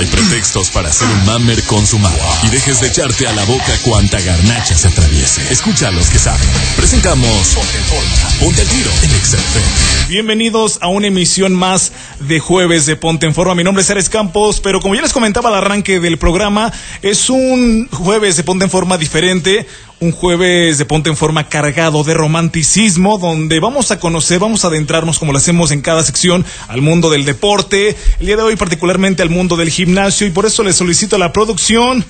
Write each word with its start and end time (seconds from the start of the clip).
hay 0.00 0.06
pretextos 0.06 0.70
para 0.70 0.88
hacer 0.88 1.06
un 1.08 1.26
mamer 1.26 1.62
consumado 1.64 2.16
y 2.42 2.48
dejes 2.48 2.80
de 2.80 2.88
echarte 2.88 3.26
a 3.28 3.34
la 3.34 3.44
boca 3.44 3.78
cuanta 3.84 4.18
garnacha 4.18 4.74
se 4.74 4.88
atraviese. 4.88 5.52
Escucha 5.52 5.88
a 5.88 5.90
los 5.90 6.08
que 6.08 6.18
saben. 6.18 6.48
Presentamos 6.74 7.48
Ponte 7.54 7.76
en 7.76 7.84
Forma. 7.84 8.38
Ponte 8.40 8.62
al 8.62 8.68
tiro 8.68 8.90
en. 9.02 10.08
Bienvenidos 10.08 10.78
a 10.80 10.88
una 10.88 11.08
emisión 11.08 11.52
más 11.54 11.92
de 12.18 12.40
jueves 12.40 12.86
de 12.86 12.96
Ponte 12.96 13.26
en 13.26 13.34
Forma. 13.34 13.54
Mi 13.54 13.62
nombre 13.62 13.82
es 13.82 13.90
Ares 13.90 14.08
Campos, 14.08 14.60
pero 14.60 14.80
como 14.80 14.94
ya 14.94 15.02
les 15.02 15.12
comentaba 15.12 15.50
al 15.50 15.56
arranque 15.56 16.00
del 16.00 16.16
programa, 16.16 16.72
es 17.02 17.28
un 17.28 17.86
jueves 17.92 18.38
de 18.38 18.42
Ponte 18.42 18.64
en 18.64 18.70
Forma 18.70 18.96
diferente, 18.96 19.66
un 20.00 20.12
jueves 20.12 20.78
de 20.78 20.86
Ponte 20.86 21.10
en 21.10 21.16
Forma 21.16 21.48
cargado 21.48 22.02
de 22.04 22.14
romanticismo, 22.14 23.18
donde 23.18 23.60
vamos 23.60 23.90
a 23.90 24.00
conocer, 24.00 24.38
vamos 24.38 24.64
a 24.64 24.68
adentrarnos 24.68 25.18
como 25.18 25.32
lo 25.32 25.38
hacemos 25.38 25.70
en 25.72 25.82
cada 25.82 26.02
sección 26.02 26.44
al 26.68 26.80
mundo 26.80 27.10
del 27.10 27.26
deporte, 27.26 27.94
el 28.18 28.26
día 28.26 28.36
de 28.36 28.42
hoy 28.42 28.56
particularmente 28.56 29.22
al 29.22 29.28
mundo 29.28 29.56
del 29.56 29.68
gimnasio 29.68 30.26
y 30.26 30.30
por 30.30 30.46
eso 30.46 30.62
le 30.62 30.72
solicito 30.72 31.16
a 31.16 31.18
la 31.18 31.34
producción 31.34 32.02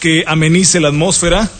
que 0.00 0.24
amenice 0.26 0.80
la 0.80 0.88
atmósfera. 0.88 1.50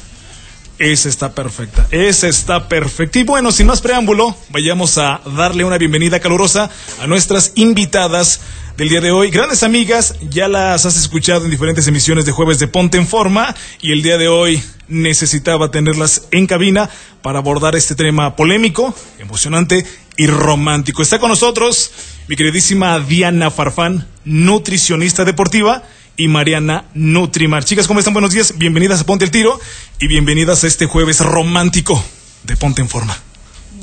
Esa 0.78 1.08
está 1.08 1.32
perfecta, 1.32 1.86
esa 1.92 2.26
está 2.26 2.68
perfecta. 2.68 3.20
Y 3.20 3.22
bueno, 3.22 3.52
sin 3.52 3.68
más 3.68 3.80
preámbulo, 3.80 4.36
vayamos 4.50 4.98
a 4.98 5.20
darle 5.36 5.64
una 5.64 5.78
bienvenida 5.78 6.18
calurosa 6.18 6.68
a 7.00 7.06
nuestras 7.06 7.52
invitadas 7.54 8.40
del 8.76 8.88
día 8.88 9.00
de 9.00 9.12
hoy. 9.12 9.30
Grandes 9.30 9.62
amigas, 9.62 10.16
ya 10.30 10.48
las 10.48 10.84
has 10.84 10.96
escuchado 10.96 11.44
en 11.44 11.52
diferentes 11.52 11.86
emisiones 11.86 12.26
de 12.26 12.32
jueves 12.32 12.58
de 12.58 12.66
Ponte 12.66 12.98
en 12.98 13.06
Forma 13.06 13.54
y 13.80 13.92
el 13.92 14.02
día 14.02 14.18
de 14.18 14.26
hoy 14.26 14.60
necesitaba 14.88 15.70
tenerlas 15.70 16.26
en 16.32 16.48
cabina 16.48 16.90
para 17.22 17.38
abordar 17.38 17.76
este 17.76 17.94
tema 17.94 18.34
polémico, 18.34 18.92
emocionante 19.20 19.86
y 20.16 20.26
romántico. 20.26 21.02
Está 21.02 21.20
con 21.20 21.28
nosotros 21.28 21.92
mi 22.26 22.34
queridísima 22.34 22.98
Diana 22.98 23.52
Farfán, 23.52 24.08
nutricionista 24.24 25.24
deportiva 25.24 25.84
y 26.16 26.28
Mariana 26.28 26.84
Nutrimar. 26.94 27.64
Chicas, 27.64 27.86
¿cómo 27.86 27.98
están? 27.98 28.14
Buenos 28.14 28.32
días. 28.32 28.56
Bienvenidas 28.56 29.00
a 29.00 29.06
Ponte 29.06 29.24
el 29.24 29.30
Tiro 29.30 29.58
y 29.98 30.08
bienvenidas 30.08 30.64
a 30.64 30.66
este 30.66 30.86
jueves 30.86 31.20
romántico 31.20 32.02
de 32.44 32.56
Ponte 32.56 32.82
en 32.82 32.88
Forma. 32.88 33.16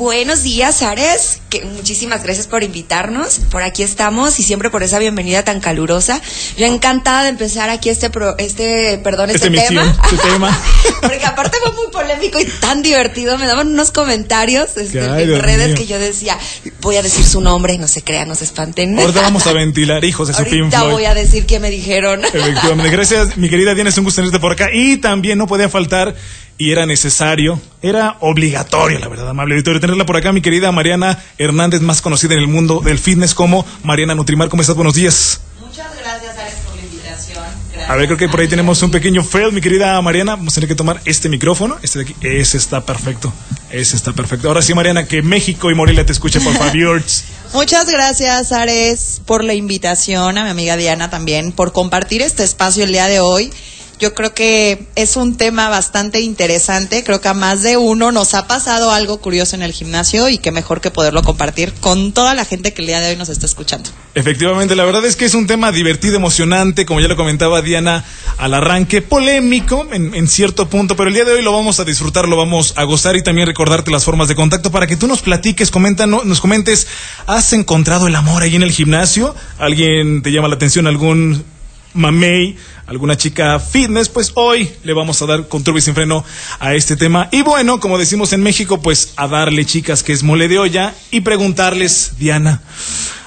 Buenos 0.06 0.42
días, 0.42 0.82
Ares. 0.82 1.42
Que 1.52 1.64
muchísimas 1.64 2.24
gracias 2.24 2.48
por 2.48 2.64
invitarnos. 2.64 3.38
Por 3.52 3.62
aquí 3.62 3.84
estamos 3.84 4.40
y 4.40 4.44
siempre 4.44 4.72
por 4.72 4.82
esa 4.82 4.98
bienvenida 4.98 5.44
tan 5.44 5.60
calurosa. 5.60 6.20
Yo 6.58 6.66
encantada 6.66 7.22
de 7.22 7.30
empezar 7.30 7.70
aquí 7.70 7.90
este 7.90 8.10
pro- 8.10 8.36
este 8.40 8.98
perdón 9.04 9.30
este, 9.30 9.46
emisión, 9.46 9.86
tema. 9.86 10.02
este 10.12 10.18
tema. 10.28 10.60
Porque 11.02 11.24
aparte 11.24 11.56
fue 11.62 11.74
muy 11.74 11.92
polémico 11.92 12.40
y 12.40 12.46
tan 12.46 12.82
divertido. 12.82 13.38
Me 13.38 13.46
daban 13.46 13.68
unos 13.68 13.92
comentarios 13.92 14.76
este, 14.76 15.02
Ay, 15.02 15.26
en 15.26 15.40
redes 15.40 15.68
mío. 15.68 15.76
que 15.78 15.86
yo 15.86 16.00
decía, 16.00 16.36
voy 16.82 16.96
a 16.96 17.04
decir 17.04 17.24
su 17.24 17.40
nombre, 17.40 17.78
no 17.78 17.88
se 17.88 18.02
crean, 18.04 18.28
no 18.28 18.34
se 18.34 18.46
espanten. 18.46 18.98
Ahorita 18.98 19.22
vamos 19.22 19.46
a 19.46 19.54
ventilar, 19.54 20.04
hijos 20.04 20.30
de 20.30 20.34
su 20.34 20.42
Ahorita 20.42 20.84
voy 20.86 21.06
a 21.06 21.14
decir 21.14 21.46
qué 21.46 21.60
me 21.60 21.70
dijeron. 21.70 22.26
Efectivamente. 22.26 22.90
Gracias, 22.90 23.38
mi 23.38 23.52
querida 23.52 23.76
Diana, 23.76 23.92
es 23.92 23.98
un 24.00 24.06
gusto 24.06 24.22
tenerte 24.24 24.40
por 24.40 24.54
acá. 24.54 24.70
Y 24.74 24.98
también 24.98 25.38
no 25.38 25.46
podía 25.46 25.70
faltar, 25.70 26.16
y 26.62 26.72
era 26.72 26.86
necesario, 26.86 27.60
era 27.82 28.18
obligatorio, 28.20 29.00
la 29.00 29.08
verdad, 29.08 29.28
amable 29.28 29.56
auditorio, 29.56 29.82
tenerla 29.82 30.06
por 30.06 30.16
acá, 30.16 30.32
mi 30.32 30.42
querida 30.42 30.72
Mariana 30.72 31.18
Hernández, 31.40 31.82
más 31.82 32.04
conocida 32.04 32.34
en 32.36 32.40
el 32.40 32.48
mundo 32.48 32.82
del 32.86 33.00
fitness 33.00 33.34
como 33.34 33.66
Mariana 33.82 34.14
Nutrimar. 34.14 34.48
¿Cómo 34.48 34.62
estás? 34.62 34.76
Buenos 34.76 34.94
días. 34.94 35.42
Muchas 35.60 35.88
gracias, 35.98 36.38
Ares, 36.38 36.54
por 36.64 36.76
la 36.76 36.84
invitación. 36.84 37.44
A 37.88 37.96
ver, 37.96 38.06
creo 38.06 38.18
que 38.20 38.30
por 38.30 38.42
ahí 38.42 38.48
tenemos 38.48 38.84
un 38.84 38.92
pequeño 38.92 39.24
fail, 39.24 39.52
mi 39.52 39.60
querida 39.60 40.00
Mariana. 40.04 40.36
Vamos 40.36 40.54
a 40.54 40.56
tener 40.56 40.68
que 40.68 40.76
tomar 40.76 41.02
este 41.06 41.30
micrófono, 41.30 41.78
este 41.82 41.98
de 41.98 42.06
aquí. 42.06 42.16
Ese 42.22 42.58
está 42.58 42.86
perfecto. 42.86 43.34
Ese 43.72 43.96
está 43.96 44.14
perfecto. 44.14 44.48
Ahora 44.48 44.62
sí, 44.62 44.76
Mariana, 44.76 45.08
que 45.08 45.24
México 45.24 45.72
y 45.72 45.74
Morelia 45.74 46.06
te 46.06 46.12
escuchen, 46.12 46.44
por 46.44 46.54
favor. 46.54 47.02
Muchas 47.54 47.90
gracias, 47.90 48.52
Ares, 48.52 49.20
por 49.26 49.44
la 49.44 49.56
invitación, 49.56 50.38
a 50.38 50.44
mi 50.44 50.52
amiga 50.52 50.78
Diana 50.78 51.10
también, 51.10 51.54
por 51.54 51.72
compartir 51.72 52.22
este 52.22 52.44
espacio 52.44 52.84
el 52.84 52.92
día 52.92 53.08
de 53.08 53.20
hoy. 53.20 53.52
Yo 54.02 54.16
creo 54.16 54.34
que 54.34 54.88
es 54.96 55.16
un 55.16 55.38
tema 55.38 55.70
bastante 55.70 56.22
interesante. 56.22 57.04
Creo 57.04 57.22
que 57.22 57.28
a 57.28 57.36
más 57.36 57.62
de 57.62 57.78
uno 57.78 58.12
nos 58.12 58.34
ha 58.34 58.48
pasado 58.48 58.90
algo 58.92 59.22
curioso 59.22 59.56
en 59.56 59.62
el 59.62 59.74
gimnasio 59.74 60.28
y 60.28 60.40
qué 60.40 60.52
mejor 60.52 60.82
que 60.82 60.90
poderlo 60.90 61.22
compartir 61.22 61.72
con 61.74 62.12
toda 62.12 62.34
la 62.34 62.44
gente 62.44 62.74
que 62.74 62.82
el 62.82 62.88
día 62.88 63.00
de 63.00 63.12
hoy 63.12 63.16
nos 63.16 63.30
está 63.30 63.46
escuchando. 63.46 63.92
Efectivamente, 64.16 64.76
la 64.76 64.86
verdad 64.86 65.06
es 65.06 65.16
que 65.16 65.26
es 65.26 65.36
un 65.36 65.46
tema 65.46 65.72
divertido, 65.72 66.16
emocionante, 66.16 66.84
como 66.88 67.00
ya 67.00 67.08
lo 67.08 67.16
comentaba 67.16 67.62
Diana 67.62 68.04
al 68.40 68.56
arranque, 68.56 69.04
polémico 69.04 69.88
en, 69.92 70.28
cierto 70.28 70.68
punto, 70.68 70.96
pero 70.96 71.10
el 71.10 71.14
día 71.14 71.24
de 71.24 71.34
hoy 71.34 71.44
lo 71.44 71.54
vamos 71.54 71.80
a 71.80 71.86
disfrutar, 71.86 72.28
lo 72.28 72.38
vamos 72.38 72.74
a 72.78 72.84
gozar 72.86 73.16
y 73.18 73.22
también 73.24 73.46
recordarte 73.46 73.92
las 73.92 74.04
formas 74.04 74.28
de 74.28 74.34
contacto 74.34 74.72
para 74.72 74.88
que 74.88 74.96
tú 74.96 75.06
nos 75.06 75.22
platiques, 75.22 75.70
comenta, 75.70 76.08
no- 76.08 76.24
nos 76.24 76.42
comentes, 76.42 76.88
¿has 77.28 77.54
encontrado 77.54 78.08
el 78.08 78.16
amor 78.16 78.42
ahí 78.42 78.56
en 78.56 78.64
el 78.64 78.72
gimnasio? 78.72 79.36
¿Alguien 79.60 80.24
te 80.24 80.32
llama 80.32 80.48
la 80.48 80.56
atención, 80.56 80.88
algún 80.88 81.46
mamey, 81.94 82.58
alguna 82.88 83.18
chica 83.18 83.60
fitness? 83.60 84.10
Pues 84.10 84.32
hoy 84.36 84.72
le 84.84 84.94
vamos 84.94 85.22
a 85.22 85.26
dar 85.26 85.48
con 85.48 85.64
turbo 85.64 85.80
y 85.80 85.82
sin 85.82 85.96
freno 85.96 86.24
a 86.60 86.74
este 86.74 86.96
tema. 86.96 87.30
Y 87.32 87.42
bueno, 87.42 87.80
como 87.80 87.98
decimos 87.98 88.34
en 88.34 88.44
México, 88.44 88.82
pues 88.82 89.14
a 89.16 89.28
darle 89.28 89.66
chicas 89.66 90.04
que 90.04 90.14
es 90.14 90.24
mole 90.24 90.48
de 90.48 90.60
olla 90.60 90.94
y 91.12 91.22
preguntarles, 91.22 92.14
Diana, 92.18 92.62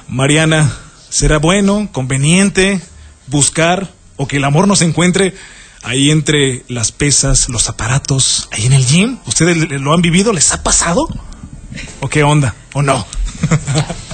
Mariana, 0.09 0.71
¿será 1.09 1.39
bueno, 1.39 1.89
conveniente 1.93 2.81
buscar 3.27 3.93
o 4.17 4.29
que 4.29 4.37
el 4.37 4.45
amor 4.45 4.69
nos 4.69 4.83
encuentre 4.83 5.35
ahí 5.83 6.11
entre 6.11 6.65
las 6.69 6.93
pesas, 6.93 7.49
los 7.49 7.69
aparatos, 7.69 8.49
ahí 8.53 8.67
en 8.67 8.73
el 8.73 8.87
gym? 8.87 9.19
¿Ustedes 9.27 9.57
lo 9.57 9.93
han 9.93 10.03
vivido? 10.03 10.33
¿Les 10.33 10.53
ha 10.53 10.63
pasado? 10.63 11.09
¿O 12.01 12.09
qué 12.09 12.23
onda? 12.23 12.55
¿O 12.73 12.83
no? 12.83 13.07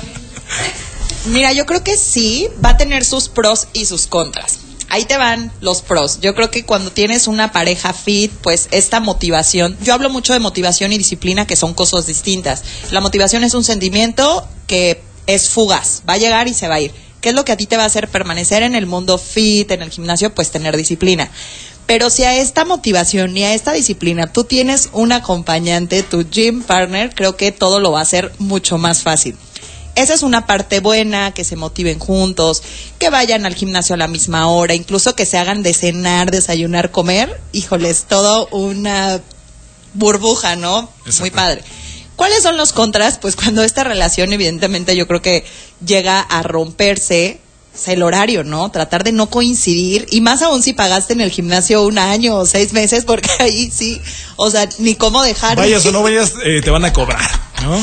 Mira, 1.26 1.52
yo 1.52 1.66
creo 1.66 1.84
que 1.84 1.98
sí, 1.98 2.48
va 2.64 2.70
a 2.70 2.76
tener 2.76 3.04
sus 3.04 3.28
pros 3.28 3.68
y 3.74 3.84
sus 3.84 4.06
contras. 4.06 4.60
Ahí 4.88 5.04
te 5.04 5.18
van 5.18 5.52
los 5.60 5.82
pros. 5.82 6.18
Yo 6.20 6.34
creo 6.34 6.50
que 6.50 6.64
cuando 6.64 6.90
tienes 6.90 7.28
una 7.28 7.52
pareja 7.52 7.92
fit, 7.92 8.32
pues 8.42 8.68
esta 8.70 9.00
motivación, 9.00 9.76
yo 9.82 9.94
hablo 9.94 10.08
mucho 10.10 10.32
de 10.32 10.40
motivación 10.40 10.92
y 10.92 10.98
disciplina, 10.98 11.46
que 11.46 11.56
son 11.56 11.74
cosas 11.74 12.06
distintas. 12.06 12.64
La 12.90 13.00
motivación 13.00 13.44
es 13.44 13.54
un 13.54 13.64
sentimiento 13.64 14.48
que 14.66 15.02
es 15.26 15.50
fugaz, 15.50 16.02
va 16.08 16.14
a 16.14 16.18
llegar 16.18 16.48
y 16.48 16.54
se 16.54 16.68
va 16.68 16.76
a 16.76 16.80
ir. 16.80 16.92
¿Qué 17.20 17.28
es 17.28 17.34
lo 17.34 17.44
que 17.44 17.52
a 17.52 17.56
ti 17.56 17.66
te 17.66 17.76
va 17.76 17.82
a 17.82 17.86
hacer 17.86 18.08
permanecer 18.08 18.62
en 18.62 18.74
el 18.74 18.86
mundo 18.86 19.18
fit, 19.18 19.70
en 19.70 19.82
el 19.82 19.90
gimnasio? 19.90 20.34
Pues 20.34 20.50
tener 20.50 20.76
disciplina. 20.76 21.30
Pero 21.84 22.08
si 22.08 22.24
a 22.24 22.34
esta 22.34 22.64
motivación 22.64 23.36
y 23.36 23.44
a 23.44 23.52
esta 23.52 23.72
disciplina 23.72 24.32
tú 24.32 24.44
tienes 24.44 24.88
un 24.92 25.12
acompañante, 25.12 26.02
tu 26.02 26.24
gym 26.28 26.62
partner, 26.62 27.14
creo 27.14 27.36
que 27.36 27.52
todo 27.52 27.78
lo 27.78 27.92
va 27.92 27.98
a 27.98 28.02
hacer 28.02 28.32
mucho 28.38 28.78
más 28.78 29.02
fácil. 29.02 29.36
Esa 29.94 30.14
es 30.14 30.22
una 30.22 30.46
parte 30.46 30.80
buena, 30.80 31.32
que 31.32 31.44
se 31.44 31.56
motiven 31.56 31.98
juntos, 31.98 32.62
que 32.98 33.10
vayan 33.10 33.44
al 33.44 33.54
gimnasio 33.54 33.94
a 33.94 33.98
la 33.98 34.08
misma 34.08 34.48
hora, 34.48 34.74
incluso 34.74 35.14
que 35.14 35.26
se 35.26 35.38
hagan 35.38 35.62
de 35.62 35.74
cenar, 35.74 36.30
desayunar, 36.30 36.90
comer. 36.90 37.40
Híjoles, 37.52 38.04
todo 38.08 38.46
una 38.52 39.20
burbuja, 39.94 40.56
¿no? 40.56 40.90
Exacto. 41.04 41.20
Muy 41.20 41.30
padre. 41.30 41.64
¿Cuáles 42.16 42.42
son 42.42 42.56
los 42.56 42.72
contras? 42.72 43.18
Pues 43.18 43.34
cuando 43.34 43.64
esta 43.64 43.82
relación, 43.82 44.32
evidentemente, 44.32 44.94
yo 44.94 45.06
creo 45.06 45.22
que 45.22 45.44
llega 45.84 46.20
a 46.20 46.42
romperse, 46.42 47.40
es 47.74 47.88
el 47.88 48.02
horario, 48.02 48.44
¿no? 48.44 48.70
Tratar 48.70 49.04
de 49.04 49.12
no 49.12 49.30
coincidir, 49.30 50.06
y 50.10 50.20
más 50.20 50.42
aún 50.42 50.62
si 50.62 50.72
pagaste 50.72 51.14
en 51.14 51.22
el 51.22 51.30
gimnasio 51.30 51.82
un 51.82 51.98
año 51.98 52.36
o 52.36 52.46
seis 52.46 52.72
meses, 52.72 53.04
porque 53.04 53.30
ahí 53.40 53.70
sí, 53.70 54.00
o 54.36 54.50
sea, 54.50 54.68
ni 54.78 54.94
cómo 54.96 55.22
dejar. 55.22 55.56
Vayas 55.56 55.86
o 55.86 55.92
no 55.92 56.02
vayas, 56.02 56.34
eh, 56.44 56.60
te 56.62 56.70
van 56.70 56.84
a 56.84 56.92
cobrar, 56.92 57.28
¿no? 57.62 57.80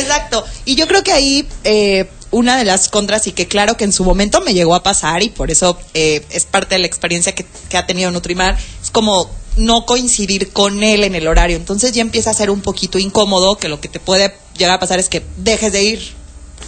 Exacto. 0.00 0.44
Y 0.64 0.74
yo 0.74 0.86
creo 0.86 1.02
que 1.02 1.12
ahí 1.12 1.46
eh, 1.64 2.08
una 2.30 2.56
de 2.56 2.64
las 2.64 2.88
contras 2.88 3.26
y 3.26 3.32
que 3.32 3.46
claro 3.46 3.76
que 3.76 3.84
en 3.84 3.92
su 3.92 4.04
momento 4.04 4.40
me 4.40 4.54
llegó 4.54 4.74
a 4.74 4.82
pasar 4.82 5.22
y 5.22 5.30
por 5.30 5.50
eso 5.50 5.78
eh, 5.94 6.24
es 6.30 6.44
parte 6.44 6.74
de 6.74 6.80
la 6.80 6.86
experiencia 6.86 7.34
que, 7.34 7.46
ha 7.76 7.86
tenido 7.86 8.10
Nutrimar, 8.10 8.56
es 8.82 8.90
como 8.90 9.30
no 9.56 9.86
coincidir 9.86 10.52
con 10.52 10.82
él 10.82 11.04
en 11.04 11.14
el 11.14 11.26
horario. 11.26 11.56
Entonces 11.56 11.92
ya 11.92 12.02
empieza 12.02 12.30
a 12.30 12.34
ser 12.34 12.50
un 12.50 12.60
poquito 12.60 12.98
incómodo 12.98 13.56
que 13.56 13.68
lo 13.68 13.80
que 13.80 13.88
te 13.88 14.00
puede 14.00 14.34
llegar 14.56 14.76
a 14.76 14.80
pasar 14.80 14.98
es 14.98 15.08
que 15.08 15.24
dejes 15.36 15.72
de 15.72 15.82
ir. 15.82 16.18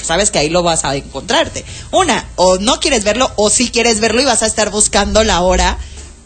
Sabes 0.02 0.30
que 0.30 0.38
ahí 0.38 0.48
lo 0.48 0.62
vas 0.62 0.84
a 0.84 0.96
encontrarte. 0.96 1.64
Una, 1.92 2.28
o 2.36 2.58
no 2.58 2.80
quieres 2.80 3.04
verlo 3.04 3.30
o 3.36 3.50
sí 3.50 3.70
quieres 3.70 4.00
verlo 4.00 4.22
y 4.22 4.24
vas 4.24 4.42
a 4.42 4.46
estar 4.46 4.70
buscando 4.70 5.24
la 5.24 5.40
hora 5.42 5.78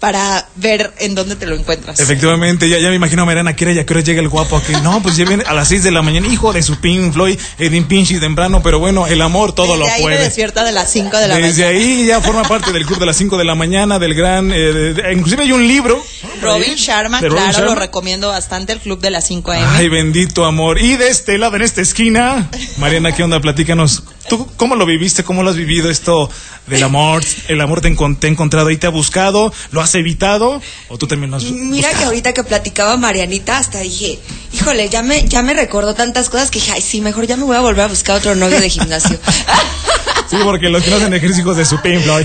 para 0.05 0.49
ver 0.57 0.93
en 0.99 1.15
dónde 1.15 1.35
te 1.35 1.47
lo 1.47 1.55
encuentras. 1.55 1.99
Efectivamente, 1.99 2.69
ya, 2.69 2.79
ya 2.79 2.91
me 2.91 2.97
imagino 2.97 3.23
a 3.23 3.25
Mariana 3.25 3.57
que 3.57 3.75
ya 3.75 3.87
que 3.87 3.95
hora 3.95 4.03
llega 4.03 4.21
el 4.21 4.29
guapo 4.29 4.59
aquí. 4.59 4.75
No, 4.83 5.01
pues 5.03 5.17
ya 5.17 5.25
viene 5.25 5.45
a 5.47 5.55
las 5.55 5.69
6 5.69 5.83
de 5.83 5.91
la 5.91 6.03
mañana, 6.03 6.27
hijo 6.27 6.53
de 6.53 6.63
su 6.63 6.77
Pink 6.79 7.15
Floyd, 7.15 7.39
Edin 7.59 7.85
Pinchy 7.87 8.21
temprano, 8.21 8.63
pero 8.63 8.79
bueno, 8.79 9.07
el 9.07 9.23
amor 9.23 9.55
todo 9.55 9.69
Desde 9.69 9.79
lo 9.79 9.87
ahí 9.87 9.93
me 9.97 10.03
puede. 10.03 10.19
despierta 10.25 10.63
de 10.63 10.73
las 10.73 10.91
5 10.93 11.17
de 11.17 11.29
la 11.29 11.37
Desde 11.39 11.63
mañana. 11.65 11.79
ahí 11.79 12.07
ya 12.07 12.21
forma 12.21 12.43
parte 12.43 12.71
del 12.73 12.85
club 12.85 12.99
de 12.99 13.07
las 13.07 13.17
5 13.17 13.39
de 13.39 13.45
la 13.47 13.55
mañana, 13.55 13.99
del 13.99 14.13
gran. 14.15 14.53
eh, 14.53 14.57
de- 14.59 14.93
de- 14.93 15.13
inclusive 15.15 15.45
hay 15.45 15.53
un 15.53 15.67
libro. 15.67 16.05
Robin 16.43 16.75
Sharma, 16.75 17.23
Robin 17.23 17.37
claro, 17.51 17.65
lo 17.65 17.75
recomiendo 17.75 18.29
bastante, 18.29 18.75
el 18.75 18.81
club 18.81 19.01
de 19.01 19.11
las 19.11 19.27
5 19.27 19.53
AM. 19.53 19.65
Ay, 19.77 19.89
bendito 19.89 20.45
amor. 20.45 20.79
Y 20.83 20.97
de 20.97 21.09
este 21.09 21.39
lado, 21.39 21.57
en 21.57 21.63
esta 21.63 21.81
esquina, 21.81 22.51
Mariana, 22.77 23.13
¿qué 23.13 23.23
onda? 23.23 23.41
Platícanos. 23.41 24.03
¿Tú 24.37 24.49
cómo 24.57 24.75
lo 24.75 24.85
viviste? 24.85 25.23
¿Cómo 25.23 25.45
lo 25.45 25.51
has 25.51 25.57
vivido 25.57 25.89
esto 25.89 26.29
del 26.67 26.83
amor? 26.83 27.23
¿El 27.47 27.61
amor 27.61 27.81
te, 27.81 27.89
encon- 27.95 28.19
te 28.19 28.27
ha 28.27 28.31
encontrado 28.31 28.69
y 28.71 28.77
te 28.77 28.89
ha 28.89 28.91
buscado? 28.91 29.53
¿Lo 29.71 29.81
has 29.81 29.95
evitado? 29.95 30.61
¿O 30.89 30.99
tú 30.99 31.07
también 31.07 31.31
lo 31.31 31.37
has 31.37 31.45
Mira 31.45 31.93
que 31.93 32.03
ahorita 32.05 32.33
que 32.33 32.43
platicaba 32.43 32.97
Marianita, 32.97 33.59
hasta 33.59 33.79
dije, 33.79 34.19
híjole, 34.53 34.89
ya 34.89 35.03
me, 35.03 35.29
ya 35.29 35.43
me 35.43 35.55
recordó 35.55 35.95
tantas 35.95 36.29
cosas 36.31 36.51
que 36.51 36.59
dije, 36.59 36.73
ay, 36.73 36.83
sí, 36.83 37.01
mejor 37.01 37.27
ya 37.29 37.37
me 37.37 37.45
voy 37.45 37.57
a 37.57 37.61
volver 37.61 37.85
a 37.85 37.89
buscar 37.89 38.17
otro 38.17 38.35
novio 38.35 38.61
de 38.61 38.69
gimnasio. 38.71 39.19
Porque 40.43 40.69
los 40.69 40.83
que 40.83 40.91
no 40.91 40.97
hacen 40.97 41.15
ejercicios 41.15 41.57
de 41.57 41.65
su. 41.65 41.79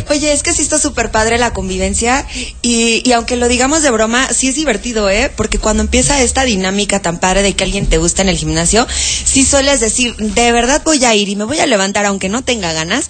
Oye, 0.10 0.34
es 0.34 0.44
que 0.44 0.54
sí 0.54 0.62
está 0.62 0.80
súper 0.80 1.12
padre 1.12 1.38
la 1.38 1.54
convivencia 1.54 2.26
y, 2.62 3.02
y 3.08 3.12
aunque 3.12 3.36
lo 3.36 3.48
digamos 3.48 3.84
de 3.84 3.92
broma, 3.92 4.32
sí 4.34 4.48
es 4.48 4.56
divertido, 4.56 5.10
¿eh? 5.10 5.32
Porque 5.36 5.60
cuando 5.60 5.84
empieza 5.84 6.22
esta 6.22 6.44
dinámica 6.44 7.02
tan 7.02 7.20
padre 7.20 7.42
de 7.42 7.54
que 7.54 7.64
alguien 7.64 7.88
te 7.88 7.98
gusta 7.98 8.22
en 8.22 8.30
el 8.30 8.38
gimnasio, 8.38 8.88
sí 8.90 9.44
sueles 9.44 9.80
decir, 9.80 10.16
de 10.16 10.52
verdad 10.52 10.82
voy 10.86 11.04
a 11.06 11.14
ir 11.14 11.30
y 11.30 11.36
me 11.36 11.44
voy 11.44 11.60
a 11.60 11.68
levantar 11.68 12.06
aunque 12.06 12.30
no 12.30 12.44
tenga 12.44 12.74
ganas 12.74 13.10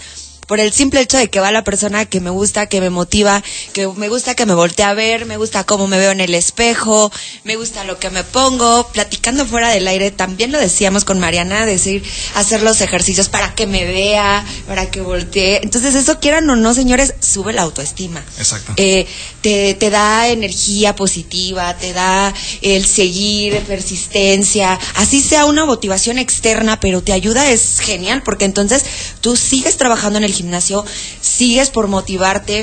por 0.49 0.59
el 0.59 0.73
simple 0.73 0.99
hecho 0.99 1.19
de 1.19 1.29
que 1.29 1.39
va 1.39 1.51
la 1.51 1.63
persona 1.63 2.05
que 2.05 2.19
me 2.21 2.31
gusta, 2.31 2.65
que 2.65 2.81
me 2.81 2.89
motiva, 2.89 3.43
que 3.71 3.87
me 3.87 4.09
gusta 4.09 4.33
que 4.33 4.47
me 4.47 4.55
voltee 4.55 4.83
a 4.83 4.95
ver, 4.95 5.27
me 5.27 5.37
gusta 5.37 5.63
cómo 5.63 5.85
me 5.85 5.99
veo 5.99 6.09
en 6.09 6.21
el 6.21 6.33
espejo, 6.33 7.11
me 7.43 7.55
gusta 7.55 7.83
lo 7.83 7.99
que 7.99 8.09
me 8.09 8.23
pongo, 8.23 8.89
platicando 8.91 9.45
fuera 9.45 9.69
del 9.69 9.87
aire, 9.87 10.09
también 10.09 10.51
lo 10.51 10.57
decíamos 10.57 11.05
con 11.05 11.19
Mariana, 11.19 11.67
decir, 11.67 12.03
hacer 12.33 12.63
los 12.63 12.81
ejercicios 12.81 13.29
para 13.29 13.53
que 13.53 13.67
me 13.67 13.85
vea, 13.85 14.43
para 14.67 14.89
que 14.89 15.01
voltee. 15.01 15.59
Entonces 15.61 15.93
eso 15.93 16.19
quieran 16.19 16.49
o 16.49 16.55
no, 16.55 16.73
señores, 16.73 17.13
sube 17.19 17.53
la 17.53 17.61
autoestima. 17.61 18.23
Exacto. 18.39 18.73
Eh, 18.75 19.05
te, 19.41 19.75
te 19.75 19.91
da 19.91 20.29
energía 20.29 20.95
positiva, 20.95 21.77
te 21.77 21.93
da 21.93 22.33
el 22.63 22.87
seguir, 22.87 23.55
persistencia, 23.67 24.79
así 24.95 25.21
sea 25.21 25.45
una 25.45 25.65
motivación 25.65 26.17
externa, 26.17 26.79
pero 26.79 27.03
te 27.03 27.13
ayuda, 27.13 27.51
es 27.51 27.81
genial, 27.81 28.23
porque 28.25 28.45
entonces 28.45 28.83
tú 29.21 29.35
sigues 29.35 29.77
trabajando 29.77 30.17
en 30.17 30.23
el 30.23 30.38
gimnasio, 30.39 30.85
sigues 31.21 31.69
por 31.69 31.87
motivarte 31.87 32.55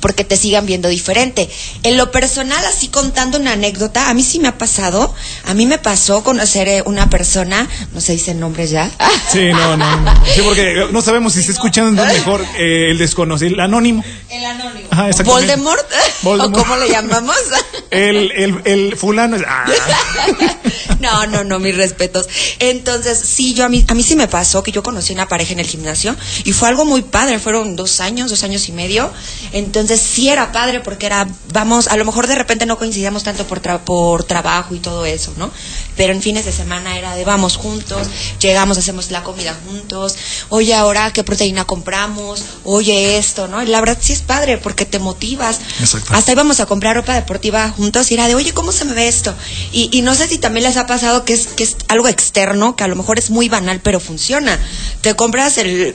porque 0.00 0.24
te 0.24 0.36
sigan 0.36 0.66
viendo 0.66 0.88
diferente. 0.88 1.48
En 1.82 1.96
lo 1.96 2.10
personal, 2.10 2.64
así 2.64 2.88
contando 2.88 3.38
una 3.38 3.52
anécdota, 3.52 4.08
a 4.08 4.14
mí 4.14 4.22
sí 4.22 4.38
me 4.38 4.48
ha 4.48 4.58
pasado, 4.58 5.14
a 5.44 5.54
mí 5.54 5.66
me 5.66 5.78
pasó 5.78 6.22
conocer 6.24 6.68
eh, 6.68 6.82
una 6.86 7.10
persona, 7.10 7.68
no 7.92 8.00
se 8.00 8.12
dice 8.12 8.34
nombre 8.34 8.66
ya. 8.66 8.90
Sí, 9.30 9.50
no, 9.52 9.76
no. 9.76 9.96
no. 10.00 10.14
Sí, 10.34 10.40
porque 10.44 10.88
no 10.90 11.02
sabemos 11.02 11.34
si 11.34 11.40
está 11.40 11.52
escuchando 11.52 12.04
mejor 12.04 12.44
eh, 12.58 12.90
el 12.90 12.98
desconocido, 12.98 13.54
el 13.54 13.60
anónimo. 13.60 14.04
El 14.30 14.44
anónimo. 14.44 14.88
Ajá. 14.90 15.10
Voldemort, 15.24 15.86
Voldemort. 16.22 16.56
o 16.56 16.62
cómo 16.62 16.76
le 16.76 16.88
llamamos. 16.88 17.36
El, 17.90 18.32
el, 18.32 18.62
el 18.64 18.96
fulano. 18.96 19.36
ah. 19.46 19.66
No, 21.00 21.26
no, 21.26 21.42
no, 21.42 21.58
mis 21.58 21.76
respetos. 21.76 22.28
Entonces, 22.60 23.18
sí, 23.18 23.54
yo 23.54 23.64
a 23.64 23.68
mí, 23.68 23.84
a 23.88 23.94
mí 23.94 24.04
sí 24.04 24.14
me 24.14 24.28
pasó 24.28 24.62
que 24.62 24.70
yo 24.70 24.84
conocí 24.84 25.12
una 25.12 25.26
pareja 25.26 25.52
en 25.52 25.58
el 25.58 25.66
gimnasio 25.66 26.14
y 26.44 26.52
fue 26.52 26.68
algo 26.68 26.84
muy 26.84 27.02
padre, 27.02 27.40
fueron 27.40 27.74
dos 27.74 28.00
años, 28.00 28.30
dos 28.30 28.44
años 28.44 28.68
y 28.68 28.72
medio. 28.72 29.10
Entonces, 29.52 29.81
sí 29.88 30.28
era 30.28 30.52
padre 30.52 30.80
porque 30.80 31.06
era, 31.06 31.26
vamos, 31.52 31.88
a 31.88 31.96
lo 31.96 32.04
mejor 32.04 32.26
de 32.26 32.34
repente 32.34 32.66
no 32.66 32.78
coincidíamos 32.78 33.22
tanto 33.22 33.46
por, 33.46 33.60
tra- 33.62 33.80
por 33.80 34.24
trabajo 34.24 34.74
y 34.74 34.78
todo 34.78 35.04
eso, 35.06 35.32
¿no? 35.36 35.50
Pero 35.96 36.12
en 36.12 36.22
fines 36.22 36.44
de 36.44 36.52
semana 36.52 36.96
era 36.98 37.14
de 37.14 37.24
vamos 37.24 37.56
juntos, 37.56 38.06
llegamos, 38.40 38.78
hacemos 38.78 39.10
la 39.10 39.22
comida 39.22 39.56
juntos, 39.66 40.16
oye, 40.48 40.74
ahora 40.74 41.12
qué 41.12 41.24
proteína 41.24 41.64
compramos, 41.64 42.42
oye 42.64 43.18
esto, 43.18 43.48
¿no? 43.48 43.62
Y 43.62 43.66
la 43.66 43.80
verdad 43.80 43.98
sí 44.00 44.12
es 44.12 44.22
padre 44.22 44.58
porque 44.58 44.84
te 44.86 44.98
motivas. 44.98 45.60
Exacto. 45.80 46.14
Hasta 46.14 46.32
íbamos 46.32 46.60
a 46.60 46.66
comprar 46.66 46.96
ropa 46.96 47.14
deportiva 47.14 47.68
juntos 47.70 48.10
y 48.10 48.14
era 48.14 48.28
de, 48.28 48.34
oye, 48.34 48.52
¿cómo 48.52 48.72
se 48.72 48.84
me 48.84 48.94
ve 48.94 49.08
esto? 49.08 49.34
Y, 49.72 49.88
y 49.92 50.02
no 50.02 50.14
sé 50.14 50.28
si 50.28 50.38
también 50.38 50.64
les 50.64 50.76
ha 50.76 50.86
pasado 50.86 51.24
que 51.24 51.34
es, 51.34 51.46
que 51.48 51.64
es 51.64 51.76
algo 51.88 52.08
externo, 52.08 52.76
que 52.76 52.84
a 52.84 52.88
lo 52.88 52.96
mejor 52.96 53.18
es 53.18 53.30
muy 53.30 53.48
banal, 53.48 53.80
pero 53.82 54.00
funciona. 54.00 54.58
Te 55.02 55.14
compras 55.14 55.58
el 55.58 55.94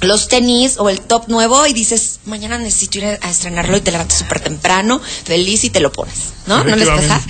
los 0.00 0.28
tenis 0.28 0.76
o 0.78 0.88
el 0.88 1.00
top 1.00 1.28
nuevo 1.28 1.66
y 1.66 1.72
dices, 1.72 2.20
mañana 2.24 2.58
necesito 2.58 2.98
ir 2.98 3.18
a 3.20 3.30
estrenarlo 3.30 3.76
y 3.76 3.80
te 3.80 3.90
levantas 3.90 4.18
súper 4.18 4.40
temprano, 4.40 5.00
feliz 5.24 5.64
y 5.64 5.70
te 5.70 5.80
lo 5.80 5.90
pones, 5.90 6.14
¿no? 6.46 6.62
¿No 6.62 6.76
les 6.76 6.88
pasa? 6.88 7.20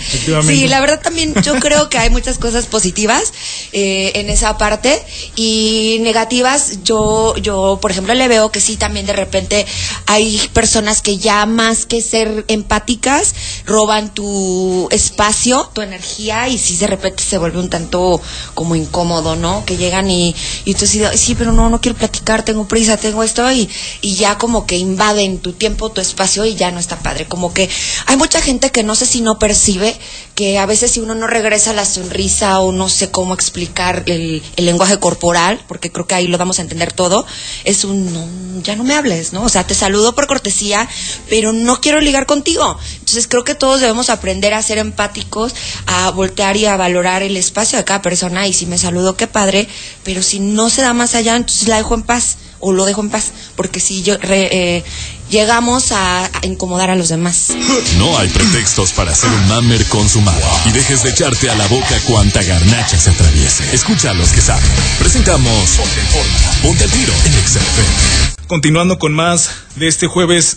Sí, 0.42 0.68
la 0.68 0.80
verdad 0.80 1.00
también 1.00 1.34
yo 1.42 1.54
creo 1.60 1.88
que 1.88 1.98
hay 1.98 2.10
muchas 2.10 2.38
cosas 2.38 2.66
positivas 2.66 3.32
eh, 3.72 4.12
en 4.16 4.28
esa 4.28 4.58
parte 4.58 5.02
y 5.36 5.98
negativas 6.00 6.84
yo, 6.84 7.36
yo, 7.36 7.78
por 7.80 7.90
ejemplo, 7.90 8.14
le 8.14 8.28
veo 8.28 8.50
que 8.50 8.60
sí 8.60 8.76
también 8.76 9.06
de 9.06 9.12
repente 9.12 9.66
hay 10.06 10.38
personas 10.52 11.00
que 11.00 11.18
ya 11.18 11.46
más 11.46 11.86
que 11.86 12.02
ser 12.02 12.44
empáticas 12.48 13.34
roban 13.66 14.12
tu 14.12 14.88
espacio, 14.90 15.70
tu 15.72 15.80
energía 15.80 16.48
y 16.48 16.58
sí 16.58 16.76
de 16.76 16.86
repente 16.86 17.22
se 17.22 17.38
vuelve 17.38 17.58
un 17.58 17.70
tanto 17.70 18.20
como 18.54 18.74
incómodo, 18.74 19.36
¿no? 19.36 19.64
Que 19.64 19.76
llegan 19.76 20.10
y, 20.10 20.34
y 20.64 20.74
tú 20.74 20.86
sí, 20.86 21.02
sí, 21.14 21.34
pero 21.34 21.52
no, 21.52 21.70
no 21.70 21.80
quiero 21.80 21.96
platicar, 21.96 22.44
tengo 22.44 22.57
prisa, 22.66 22.96
tengo 22.96 23.22
esto 23.22 23.50
y, 23.52 23.68
y 24.00 24.14
ya 24.16 24.38
como 24.38 24.66
que 24.66 24.76
invaden 24.76 25.38
tu 25.38 25.52
tiempo, 25.52 25.90
tu 25.90 26.00
espacio 26.00 26.44
y 26.44 26.54
ya 26.54 26.70
no 26.70 26.80
está 26.80 26.98
padre. 26.98 27.26
Como 27.26 27.54
que 27.54 27.68
hay 28.06 28.16
mucha 28.16 28.40
gente 28.40 28.70
que 28.70 28.82
no 28.82 28.94
sé 28.94 29.06
si 29.06 29.20
no 29.20 29.38
percibe 29.38 29.96
que 30.34 30.58
a 30.58 30.66
veces 30.66 30.92
si 30.92 31.00
uno 31.00 31.14
no 31.14 31.26
regresa 31.26 31.72
la 31.72 31.84
sonrisa 31.84 32.60
o 32.60 32.72
no 32.72 32.88
sé 32.88 33.10
cómo 33.10 33.34
explicar 33.34 34.04
el, 34.06 34.42
el 34.56 34.64
lenguaje 34.64 34.98
corporal, 34.98 35.62
porque 35.68 35.92
creo 35.92 36.06
que 36.06 36.14
ahí 36.14 36.26
lo 36.26 36.38
vamos 36.38 36.58
a 36.58 36.62
entender 36.62 36.92
todo, 36.92 37.26
es 37.64 37.84
un 37.84 38.12
no, 38.12 38.62
ya 38.62 38.76
no 38.76 38.84
me 38.84 38.94
hables, 38.94 39.32
¿no? 39.32 39.42
O 39.42 39.48
sea, 39.48 39.66
te 39.66 39.74
saludo 39.74 40.14
por 40.14 40.26
cortesía, 40.26 40.88
pero 41.28 41.52
no 41.52 41.80
quiero 41.80 42.00
ligar 42.00 42.26
contigo. 42.26 42.78
Entonces 42.94 43.26
creo 43.26 43.44
que 43.44 43.54
todos 43.54 43.80
debemos 43.80 44.10
aprender 44.10 44.54
a 44.54 44.62
ser 44.62 44.78
empáticos, 44.78 45.54
a 45.86 46.10
voltear 46.10 46.56
y 46.56 46.66
a 46.66 46.76
valorar 46.76 47.22
el 47.22 47.36
espacio 47.36 47.78
de 47.78 47.84
cada 47.84 48.02
persona 48.02 48.46
y 48.46 48.52
si 48.52 48.66
me 48.66 48.78
saludo, 48.78 49.16
qué 49.16 49.26
padre, 49.26 49.68
pero 50.04 50.22
si 50.22 50.40
no 50.40 50.70
se 50.70 50.82
da 50.82 50.92
más 50.92 51.14
allá, 51.14 51.36
entonces 51.36 51.68
la 51.68 51.76
dejo 51.76 51.94
en 51.94 52.02
paz 52.02 52.36
o 52.60 52.72
lo 52.72 52.84
dejo 52.86 53.00
en 53.02 53.10
paz, 53.10 53.32
porque 53.56 53.80
si 53.80 54.02
yo 54.02 54.16
re- 54.18 54.48
eh, 54.78 54.84
llegamos 55.30 55.92
a, 55.92 56.24
a 56.24 56.30
incomodar 56.46 56.90
a 56.90 56.96
los 56.96 57.08
demás. 57.08 57.50
No 57.98 58.18
hay 58.18 58.28
pretextos 58.28 58.92
para 58.92 59.14
ser 59.14 59.30
un 59.30 59.48
mamer 59.48 59.84
consumado 59.86 60.40
y 60.66 60.70
dejes 60.72 61.02
de 61.02 61.10
echarte 61.10 61.50
a 61.50 61.54
la 61.54 61.66
boca 61.68 61.98
cuanta 62.06 62.42
garnacha 62.42 62.98
se 62.98 63.10
atraviese. 63.10 63.74
Escucha 63.74 64.10
a 64.10 64.14
los 64.14 64.30
que 64.30 64.40
saben. 64.40 64.64
Presentamos 64.98 65.70
Ponte 65.76 66.00
en 66.00 66.06
Forma. 66.06 66.52
Ponte 66.62 66.88
tiro 66.88 67.12
en 67.26 67.32
XFM. 67.46 68.38
Continuando 68.48 68.98
con 68.98 69.12
más 69.12 69.50
de 69.76 69.88
este 69.88 70.06
jueves 70.06 70.56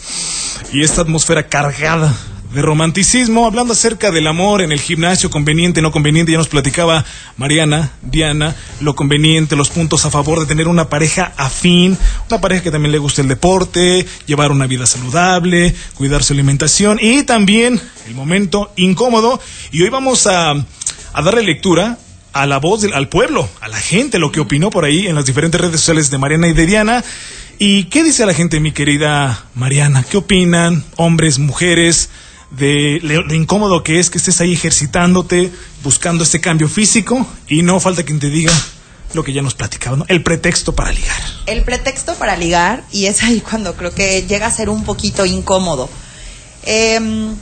y 0.72 0.84
esta 0.84 1.02
atmósfera 1.02 1.48
cargada 1.50 2.16
de 2.54 2.62
romanticismo, 2.62 3.46
hablando 3.46 3.74
acerca 3.74 4.12
del 4.12 4.28
amor 4.28 4.62
en 4.62 4.72
el 4.72 4.80
gimnasio, 4.80 5.30
conveniente, 5.30 5.82
no 5.82 5.92
conveniente, 5.92 6.34
ya 6.34 6.38
nos 6.38 6.50
platicaba 6.50 7.06
Mariana, 7.38 7.94
Diana, 8.02 8.56
lo 8.82 8.96
conveniente, 8.96 9.56
los 9.56 9.70
puntos 9.70 10.06
a 10.06 10.12
favor 10.12 10.40
de 10.40 10.46
tener 10.46 10.68
una 10.68 10.90
pareja 10.90 11.34
afín, 11.38 11.98
una 12.30 12.42
pareja 12.42 12.64
que 12.64 12.72
también 12.72 12.92
le 12.92 12.98
guste 12.98 13.22
el 13.22 13.30
deporte, 13.30 14.06
llevar 14.26 14.52
una 14.52 14.68
vida 14.68 14.86
saludable, 14.86 15.74
cuidar 15.96 16.24
su 16.24 16.34
alimentación 16.34 17.00
y 17.02 17.24
también 17.24 17.80
el 18.08 18.16
momento 18.16 18.74
incómodo. 18.76 19.40
Y 19.72 19.84
hoy 19.84 19.90
vamos 19.90 20.28
a, 20.28 20.52
a 20.52 21.22
darle 21.22 21.44
lectura 21.44 21.98
a 22.34 22.46
la 22.46 22.58
voz 22.58 22.82
del, 22.82 22.94
al 22.94 23.08
pueblo, 23.08 23.48
a 23.62 23.70
la 23.70 23.78
gente, 23.78 24.20
lo 24.20 24.32
que 24.32 24.42
opinó 24.42 24.70
por 24.70 24.84
ahí 24.84 25.08
en 25.08 25.16
las 25.16 25.26
diferentes 25.26 25.60
redes 25.60 25.80
sociales 25.80 26.12
de 26.12 26.18
Mariana 26.18 26.48
y 26.48 26.54
de 26.54 26.66
Diana. 26.66 27.04
¿Y 27.60 27.86
qué 27.86 28.04
dice 28.04 28.26
la 28.26 28.34
gente, 28.34 28.60
mi 28.60 28.72
querida 28.72 29.46
Mariana? 29.56 30.04
¿Qué 30.04 30.18
opinan 30.18 30.84
hombres, 30.96 31.38
mujeres, 31.40 32.10
de 32.52 33.00
lo, 33.02 33.34
incómodo 33.34 33.84
que 33.84 34.00
es 34.00 34.10
que 34.10 34.18
estés 34.18 34.42
ahí 34.42 34.54
ejercitándote, 34.54 35.52
buscando 35.84 36.24
este 36.24 36.42
cambio 36.42 36.68
físico 36.68 37.26
y 37.48 37.64
no 37.64 37.80
falta 37.80 38.04
quien 38.04 38.20
te 38.20 38.30
diga 38.30 38.54
lo 39.14 39.24
que 39.24 39.34
ya 39.34 39.42
nos 39.42 39.56
platicaba, 39.56 39.98
¿no? 39.98 40.06
El 40.08 40.24
pretexto 40.24 40.74
para 40.74 40.92
ligar. 40.92 41.22
el 41.46 41.64
pretexto 41.64 42.16
para 42.16 42.38
ligar 42.38 42.84
y 42.92 43.08
es 43.08 43.24
ahí 43.24 43.42
cuando 43.42 43.76
creo 43.76 43.94
que 43.94 44.24
llega 44.24 44.48
a 44.48 44.52
ser 44.52 44.70
un 44.70 44.84
poquito 44.84 45.26
incómodo. 45.26 45.90
Em, 46.64 47.36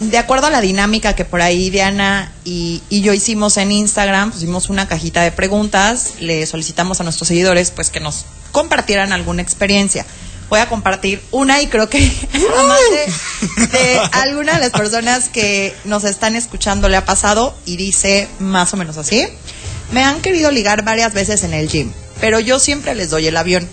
de 0.00 0.18
acuerdo 0.18 0.46
a 0.46 0.50
la 0.50 0.60
dinámica 0.60 1.14
que 1.14 1.24
por 1.24 1.40
ahí 1.40 1.70
Diana 1.70 2.32
y, 2.44 2.82
y 2.90 3.00
yo 3.00 3.14
hicimos 3.14 3.56
en 3.56 3.72
Instagram, 3.72 4.30
pusimos 4.30 4.68
una 4.68 4.86
cajita 4.86 5.22
de 5.22 5.32
preguntas, 5.32 6.14
le 6.20 6.46
solicitamos 6.46 7.00
a 7.00 7.04
nuestros 7.04 7.28
seguidores 7.28 7.70
pues 7.70 7.90
que 7.90 8.00
nos 8.00 8.26
compartieran 8.52 9.12
alguna 9.12 9.42
experiencia. 9.42 10.06
Voy 10.48 10.60
a 10.60 10.68
compartir 10.68 11.20
una 11.32 11.60
y 11.60 11.66
creo 11.66 11.88
que 11.88 11.98
de 13.72 14.00
alguna 14.12 14.54
de 14.54 14.60
las 14.60 14.70
personas 14.70 15.28
que 15.28 15.74
nos 15.84 16.04
están 16.04 16.36
escuchando 16.36 16.88
le 16.88 16.96
ha 16.96 17.04
pasado 17.04 17.56
y 17.64 17.76
dice 17.76 18.28
más 18.38 18.72
o 18.72 18.76
menos 18.76 18.96
así. 18.96 19.26
Me 19.92 20.04
han 20.04 20.20
querido 20.20 20.50
ligar 20.50 20.84
varias 20.84 21.14
veces 21.14 21.42
en 21.44 21.54
el 21.54 21.68
gym, 21.68 21.92
pero 22.20 22.40
yo 22.40 22.58
siempre 22.58 22.94
les 22.94 23.10
doy 23.10 23.26
el 23.26 23.36
avión. 23.36 23.68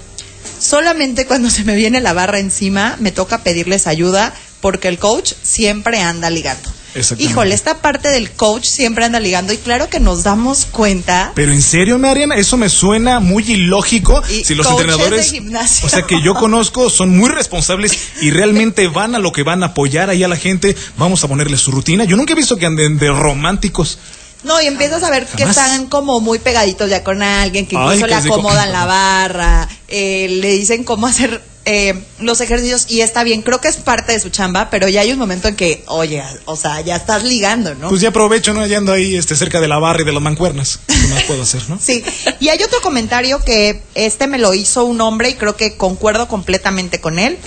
Solamente 0.60 1.26
cuando 1.26 1.50
se 1.50 1.64
me 1.64 1.76
viene 1.76 2.02
la 2.02 2.14
barra 2.14 2.40
encima 2.40 2.96
me 3.00 3.12
toca 3.12 3.44
pedirles 3.44 3.86
ayuda 3.86 4.34
porque 4.62 4.88
el 4.88 4.98
coach 4.98 5.34
siempre 5.44 6.02
anda 6.02 6.30
ligando. 6.30 6.72
Híjole, 7.18 7.56
esta 7.56 7.80
parte 7.80 8.10
del 8.10 8.32
coach 8.32 8.66
siempre 8.66 9.06
anda 9.06 9.20
ligando 9.20 9.52
y 9.52 9.58
claro 9.58 9.90
que 9.90 10.00
nos 10.00 10.24
damos 10.24 10.66
cuenta 10.66 11.32
Pero 11.34 11.52
en 11.52 11.62
serio, 11.62 11.98
Mariana, 11.98 12.36
eso 12.36 12.56
me 12.58 12.70
suena 12.70 13.20
muy 13.20 13.44
ilógico. 13.44 14.22
Y 14.30 14.44
si 14.44 14.54
los 14.54 14.70
entrenadores, 14.70 15.32
de 15.32 15.38
gimnasio. 15.38 15.88
o 15.88 15.90
sea, 15.90 16.04
que 16.04 16.22
yo 16.22 16.36
conozco, 16.36 16.90
son 16.90 17.18
muy 17.18 17.30
responsables 17.30 17.98
y 18.22 18.30
realmente 18.30 18.88
van 18.88 19.16
a 19.16 19.20
lo 19.20 19.32
que 19.32 19.44
van 19.44 19.64
a 19.64 19.68
apoyar 19.68 20.10
ahí 20.10 20.24
a 20.24 20.28
la 20.28 20.38
gente. 20.38 20.76
Vamos 20.98 21.24
a 21.24 21.28
ponerle 21.28 21.58
su 21.58 21.72
rutina. 21.72 22.04
Yo 22.04 22.16
nunca 22.16 22.34
he 22.34 22.36
visto 22.36 22.58
que 22.58 22.66
anden 22.66 22.98
de 23.00 23.10
románticos. 23.10 23.98
No, 24.44 24.62
y 24.62 24.68
empiezas 24.68 25.02
a 25.04 25.10
ver 25.10 25.26
que 25.26 25.44
están 25.44 25.88
como 25.88 26.20
muy 26.20 26.38
pegaditos 26.38 26.90
ya 26.90 27.04
con 27.04 27.24
alguien, 27.24 27.66
que 27.66 27.78
Ay, 27.78 27.84
incluso 27.98 28.06
qué 28.06 28.12
le 28.12 28.22
rico. 28.22 28.34
acomodan 28.36 28.72
la 28.72 28.86
barra, 28.86 29.70
eh, 29.88 30.28
le 30.30 30.52
dicen 30.52 30.84
cómo 30.84 31.08
hacer 31.08 31.42
eh, 31.66 32.04
los 32.20 32.42
ejercicios 32.42 32.88
y 32.90 33.02
está 33.02 33.24
bien, 33.24 33.42
creo 33.42 33.62
que 33.62 33.70
es 33.70 33.78
parte 33.78 34.12
de 34.12 34.20
su 34.20 34.30
chamba, 34.30 34.70
pero 34.70 34.90
ya 34.90 35.02
hay 35.02 35.14
un 35.14 35.20
momento 35.20 35.48
en 35.48 35.56
que, 35.56 35.84
oye, 35.88 36.22
o 36.46 36.56
sea, 36.56 36.82
ya 36.82 36.96
estás 36.96 37.24
ligando, 37.24 37.74
¿no? 37.76 37.90
Pues 37.90 38.02
ya 38.02 38.10
aprovecho, 38.10 38.54
¿no? 38.54 38.66
Ya 38.66 38.78
ando 38.78 38.92
ahí 38.92 39.16
este, 39.16 39.36
cerca 39.36 39.62
de 39.62 39.68
la 39.68 39.80
barra 39.80 40.02
y 40.02 40.06
de 40.06 40.12
las 40.12 40.22
mancuernas. 40.22 40.80
¿Qué 40.88 41.08
más 41.08 41.24
puedo 41.24 41.44
hacer, 41.44 41.62
no? 41.70 41.80
Sí, 41.84 42.04
y 42.40 42.50
hay 42.50 42.62
otro 42.64 42.82
comentario 42.82 43.40
que 43.44 43.82
este 43.96 44.28
me 44.28 44.40
lo 44.40 44.54
hizo 44.54 44.86
un 44.86 45.00
hombre 45.02 45.30
y 45.30 45.34
creo 45.36 45.56
que 45.56 45.78
concuerdo 45.78 46.28
completamente 46.28 47.00
con 47.00 47.20
él. 47.20 47.38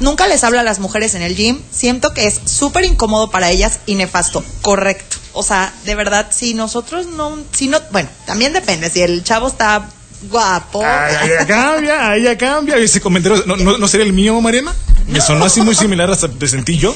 Nunca 0.00 0.26
les 0.26 0.44
hablo 0.44 0.60
a 0.60 0.62
las 0.62 0.78
mujeres 0.78 1.14
en 1.14 1.22
el 1.22 1.34
gym, 1.34 1.58
siento 1.70 2.12
que 2.12 2.26
es 2.26 2.40
súper 2.44 2.84
incómodo 2.84 3.30
para 3.30 3.50
ellas 3.50 3.80
y 3.86 3.94
nefasto. 3.94 4.44
Correcto. 4.60 5.16
O 5.32 5.42
sea, 5.42 5.72
de 5.84 5.94
verdad, 5.94 6.28
si 6.30 6.54
nosotros 6.54 7.06
no, 7.06 7.38
si 7.52 7.68
no, 7.68 7.78
bueno, 7.92 8.08
también 8.26 8.52
depende, 8.52 8.90
si 8.90 9.00
el 9.00 9.22
chavo 9.24 9.48
está 9.48 9.88
guapo. 10.22 10.82
Ay, 10.84 11.14
ahí 11.14 11.28
ya 11.38 11.46
cambia, 11.46 12.10
ahí 12.10 12.22
ya 12.22 12.38
cambia. 12.38 12.76
Ese 12.76 13.00
comentario, 13.00 13.42
¿no, 13.46 13.56
no, 13.56 13.78
no 13.78 13.88
sería 13.88 14.06
el 14.06 14.12
mío, 14.12 14.40
Mariana? 14.40 14.74
Me 15.06 15.20
sonó 15.20 15.44
así 15.44 15.60
muy 15.60 15.74
similar 15.74 16.10
hasta 16.10 16.28
te 16.28 16.48
sentí 16.48 16.76
yo. 16.78 16.94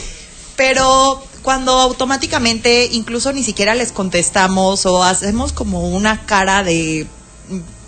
Pero 0.56 1.22
cuando 1.42 1.72
automáticamente 1.78 2.86
incluso 2.92 3.32
ni 3.32 3.42
siquiera 3.42 3.74
les 3.74 3.92
contestamos 3.92 4.84
o 4.86 5.02
hacemos 5.02 5.52
como 5.52 5.88
una 5.88 6.26
cara 6.26 6.62
de 6.64 7.06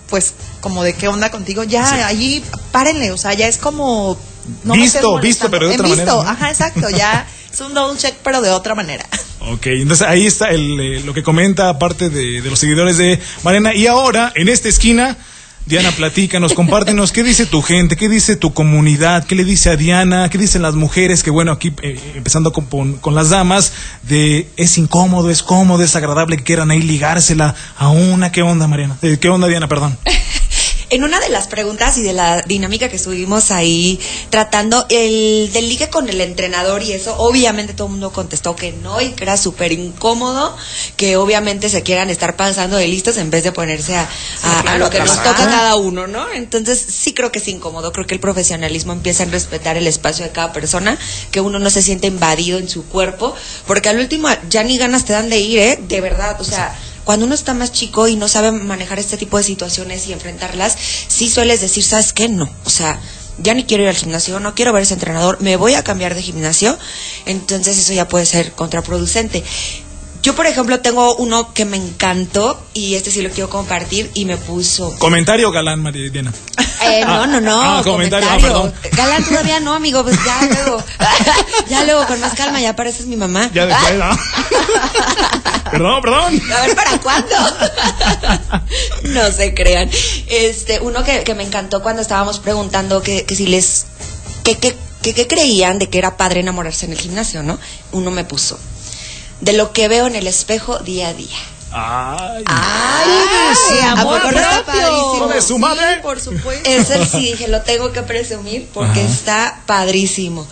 pues 0.09 0.35
como 0.61 0.83
de 0.83 0.95
qué 0.95 1.09
onda 1.09 1.31
contigo, 1.31 1.65
ya 1.65 1.87
Sí. 1.87 1.95
allí 2.03 2.45
párenle, 2.71 3.12
o 3.12 3.17
sea, 3.19 3.33
ya 3.35 3.47
es 3.49 3.57
como 3.59 4.17
me 4.65 4.77
Visto, 4.77 5.19
visto, 5.21 5.51
pero 5.51 5.69
de 5.69 5.75
En 5.75 5.81
otra 5.81 5.95
visto, 5.95 6.05
manera, 6.17 6.25
¿no? 6.25 6.31
ajá, 6.31 6.51
exacto, 6.51 6.91
ya 6.91 7.27
es 7.52 7.61
un 7.61 7.75
double 7.75 7.99
check 7.99 8.14
pero 8.25 8.40
de 8.40 8.50
otra 8.50 8.75
manera. 8.75 9.04
Ok, 9.40 9.66
entonces 9.66 10.06
ahí 10.06 10.26
está 10.26 10.50
el, 10.50 10.78
eh, 10.80 11.00
lo 11.04 11.12
que 11.14 11.23
comenta 11.23 11.68
aparte 11.68 12.11
de, 12.11 12.40
de 12.42 12.50
los 12.50 12.59
seguidores 12.59 12.97
de 12.97 13.18
Mariana. 13.42 13.75
Y 13.75 13.87
ahora, 13.88 14.32
en 14.37 14.49
esta 14.49 14.68
esquina, 14.68 15.16
Diana, 15.66 15.90
platícanos, 15.92 16.54
compártenos, 16.54 17.12
¿qué 17.12 17.23
dice 17.23 17.47
tu 17.47 17.61
gente? 17.62 17.97
¿Qué 17.97 18.09
dice 18.09 18.37
tu 18.37 18.52
comunidad? 18.54 19.25
¿Qué 19.25 19.35
le 19.37 19.44
dice 19.44 19.71
a 19.71 19.76
Diana? 19.76 20.28
¿Qué 20.28 20.38
dicen 20.38 20.62
las 20.62 20.75
mujeres? 20.75 21.23
Que 21.23 21.30
bueno, 21.30 21.52
aquí 21.52 21.73
eh, 21.82 22.00
empezando 22.14 22.52
con, 22.52 22.66
con- 22.66 22.94
con 22.99 23.14
las 23.14 23.30
damas, 23.30 23.73
de 24.02 24.49
es 24.56 24.78
incómodo, 24.78 25.30
es 25.30 25.42
cómodo, 25.42 25.82
es 25.85 25.94
agradable 25.97 26.37
que 26.37 26.44
quieran 26.44 26.71
ahí 26.71 26.82
ligársela 26.82 27.54
a 27.78 27.88
una. 27.90 28.32
¿Qué 28.32 28.42
onda, 28.42 28.66
Mariana? 28.68 28.97
Eh, 29.02 29.18
¿Qué 29.21 29.28
onda, 29.28 29.47
Diana? 29.49 29.68
Perdón. 29.68 29.97
En 30.92 31.04
una 31.04 31.18
de 31.20 31.30
las 31.30 31.46
preguntas 31.49 31.96
y 31.96 32.02
de 32.02 32.12
la 32.12 32.42
dinámica 32.42 32.90
que 32.90 32.96
estuvimos 32.96 33.50
ahí 33.50 33.99
tratando, 34.28 34.84
el 34.90 35.50
del 35.50 35.66
ligue 35.70 35.88
con 35.88 36.06
el 36.11 36.20
entrenador 36.20 36.82
y 36.82 36.92
eso, 36.92 37.16
obviamente 37.16 37.72
todo 37.72 37.87
el 37.87 37.92
mundo 37.92 38.12
contestó 38.12 38.54
que 38.54 38.72
no 38.72 39.00
y 39.00 39.12
que 39.12 39.25
era 39.25 39.38
súper 39.38 39.72
incómodo, 39.72 40.54
que 40.99 41.16
obviamente 41.16 41.70
se 41.70 41.82
quieran 41.82 42.11
estar 42.11 42.37
pasando 42.37 42.76
de 42.76 42.88
listos 42.88 43.16
en 43.16 43.30
vez 43.30 43.42
de 43.42 43.52
ponerse 43.52 43.96
a, 43.96 44.02
a- 44.42 44.58
a 44.58 44.62
claro, 44.62 44.78
lo 44.80 44.90
que 44.90 44.99
nos 45.00 45.16
toca 45.16 45.34
cada 45.46 45.76
uno, 45.76 46.06
¿no? 46.06 46.30
Entonces 46.30 46.78
sí 46.87 47.14
creo 47.14 47.32
que 47.32 47.38
es 47.38 47.49
incómodo, 47.49 47.90
creo 47.90 48.06
que 48.06 48.12
el 48.14 48.20
profesionalismo 48.20 48.92
empieza 48.92 49.22
a 49.22 49.26
respetar 49.26 49.78
el 49.78 49.87
espacio 49.87 50.26
de 50.26 50.30
cada 50.32 50.52
persona, 50.52 50.99
que 51.30 51.40
uno 51.40 51.58
no 51.58 51.70
se 51.70 51.80
siente 51.80 52.06
invadido 52.08 52.58
en 52.58 52.68
su 52.68 52.84
cuerpo, 52.84 53.34
porque 53.66 53.88
al 53.88 53.99
último 53.99 54.28
ya 54.50 54.62
ni 54.62 54.76
ganas 54.76 55.06
te 55.06 55.14
dan 55.14 55.30
de 55.30 55.38
ir, 55.38 55.58
¿eh? 55.58 55.78
De 55.88 56.02
verdad, 56.02 56.38
o 56.38 56.44
sea 56.44 56.78
cuando 57.04 57.26
uno 57.26 57.35
está 57.35 57.54
más 57.54 57.73
chico 57.73 58.09
y 58.09 58.16
no 58.16 58.28
sabe 58.28 58.52
manejar 58.52 58.99
este 58.99 59.16
tipo 59.16 59.38
de 59.38 59.44
situaciones 59.44 60.06
y 60.06 60.12
enfrentarlas, 60.12 60.76
sí 61.09 61.28
sueles 61.28 61.61
decir, 61.61 61.85
¿sabes 61.85 62.12
qué? 62.12 62.28
No. 62.28 62.49
O 62.64 62.71
sea, 62.71 63.00
ya 63.38 63.54
ni 63.54 63.64
quiero 63.64 63.82
ir 63.82 63.88
al 63.88 63.97
gimnasio, 63.97 64.40
no 64.40 64.54
quiero 64.54 64.73
ver 64.73 64.82
ese 64.82 64.94
entrenador, 64.94 65.40
me 65.40 65.56
voy 65.56 65.75
a 65.75 65.85
cambiar 65.85 66.14
de 66.14 66.23
gimnasio. 66.23 66.78
Entonces 67.26 67.78
eso 67.78 67.92
ya 67.92 68.09
puede 68.09 68.26
ser 68.26 68.52
contraproducente. 68.52 69.42
Yo, 70.23 70.37
por 70.37 70.47
ejemplo, 70.47 70.79
tengo 70.81 71.17
uno 71.17 71.52
que 71.52 71.64
me 71.64 71.76
encantó 71.76 72.62
y 72.75 72.95
este 72.95 73.11
sí 73.11 73.23
lo 73.23 73.31
quiero 73.31 73.50
compartir 73.50 74.09
y 74.14 74.25
me 74.25 74.37
puso... 74.37 74.97
Comentario 74.99 75.50
galán, 75.50 75.83
María 75.83 76.09
Diana. 76.11 76.33
Eh, 76.85 77.05
no, 77.05 77.26
no, 77.26 77.41
no. 77.41 77.61
Ah, 77.61 77.83
comentario, 77.83 78.29
ah, 78.29 78.37
comentario. 78.37 78.73
perdón. 78.73 78.97
Galán 78.97 79.25
todavía 79.25 79.59
no, 79.59 79.75
amigo, 79.75 80.05
pues 80.05 80.17
ya 80.25 80.41
luego. 80.49 80.83
ya 81.69 81.85
luego, 81.85 82.07
con 82.07 82.21
más 82.21 82.35
calma, 82.35 82.61
ya 82.61 82.76
pareces 82.76 83.07
mi 83.07 83.17
mamá. 83.17 83.50
Ya 83.52 83.67
después, 83.67 83.99
¿no? 83.99 84.17
perdón, 85.73 86.02
perdón. 86.02 86.43
A 86.52 86.67
ver, 86.67 86.76
¿para 86.76 86.99
cuándo? 87.00 87.37
no 89.05 89.33
se 89.33 89.55
crean. 89.55 89.91
Este, 90.29 90.79
uno 90.81 91.02
que, 91.02 91.25
que 91.25 91.35
me 91.35 91.43
encantó 91.43 91.83
cuando 91.83 92.00
estábamos 92.00 92.38
preguntando 92.38 93.02
que, 93.02 93.25
que 93.25 93.35
si 93.35 93.49
les, 93.49 93.87
que, 94.45 94.57
que, 94.57 94.76
que, 95.02 95.14
que 95.14 95.26
creían 95.26 95.79
de 95.79 95.88
que 95.88 95.99
era 95.99 96.17
padre 96.17 96.41
enamorarse 96.41 96.87
en 96.87 96.93
el 96.93 96.99
gimnasio, 96.99 97.43
¿no? 97.43 97.59
Uno 97.93 98.11
me 98.11 98.25
puso, 98.25 98.59
de 99.42 99.52
lo 99.52 99.72
que 99.72 99.88
veo 99.88 100.06
en 100.06 100.14
el 100.16 100.26
espejo 100.26 100.78
día 100.78 101.08
a 101.08 101.14
día. 101.14 101.37
Ay. 101.72 102.44
Ay, 102.46 103.08
Sí, 103.68 103.78
¿a 103.80 103.92
amor 103.92 104.20
poco 104.20 104.32
no 104.32 104.38
está 104.40 104.64
padrísimo? 104.64 105.28
de 105.28 105.42
su 105.42 105.58
madre. 105.58 105.99
por 106.02 106.20
supuesto. 106.20 106.68
Ese 106.68 107.04
sí 107.06 107.30
dije, 107.32 107.49
lo 107.49 107.62
tengo 107.62 107.92
que 107.92 108.02
presumir 108.02 108.68
porque 108.72 109.00
Ajá. 109.00 109.08
está 109.11 109.62
padrísimo. 109.66 110.46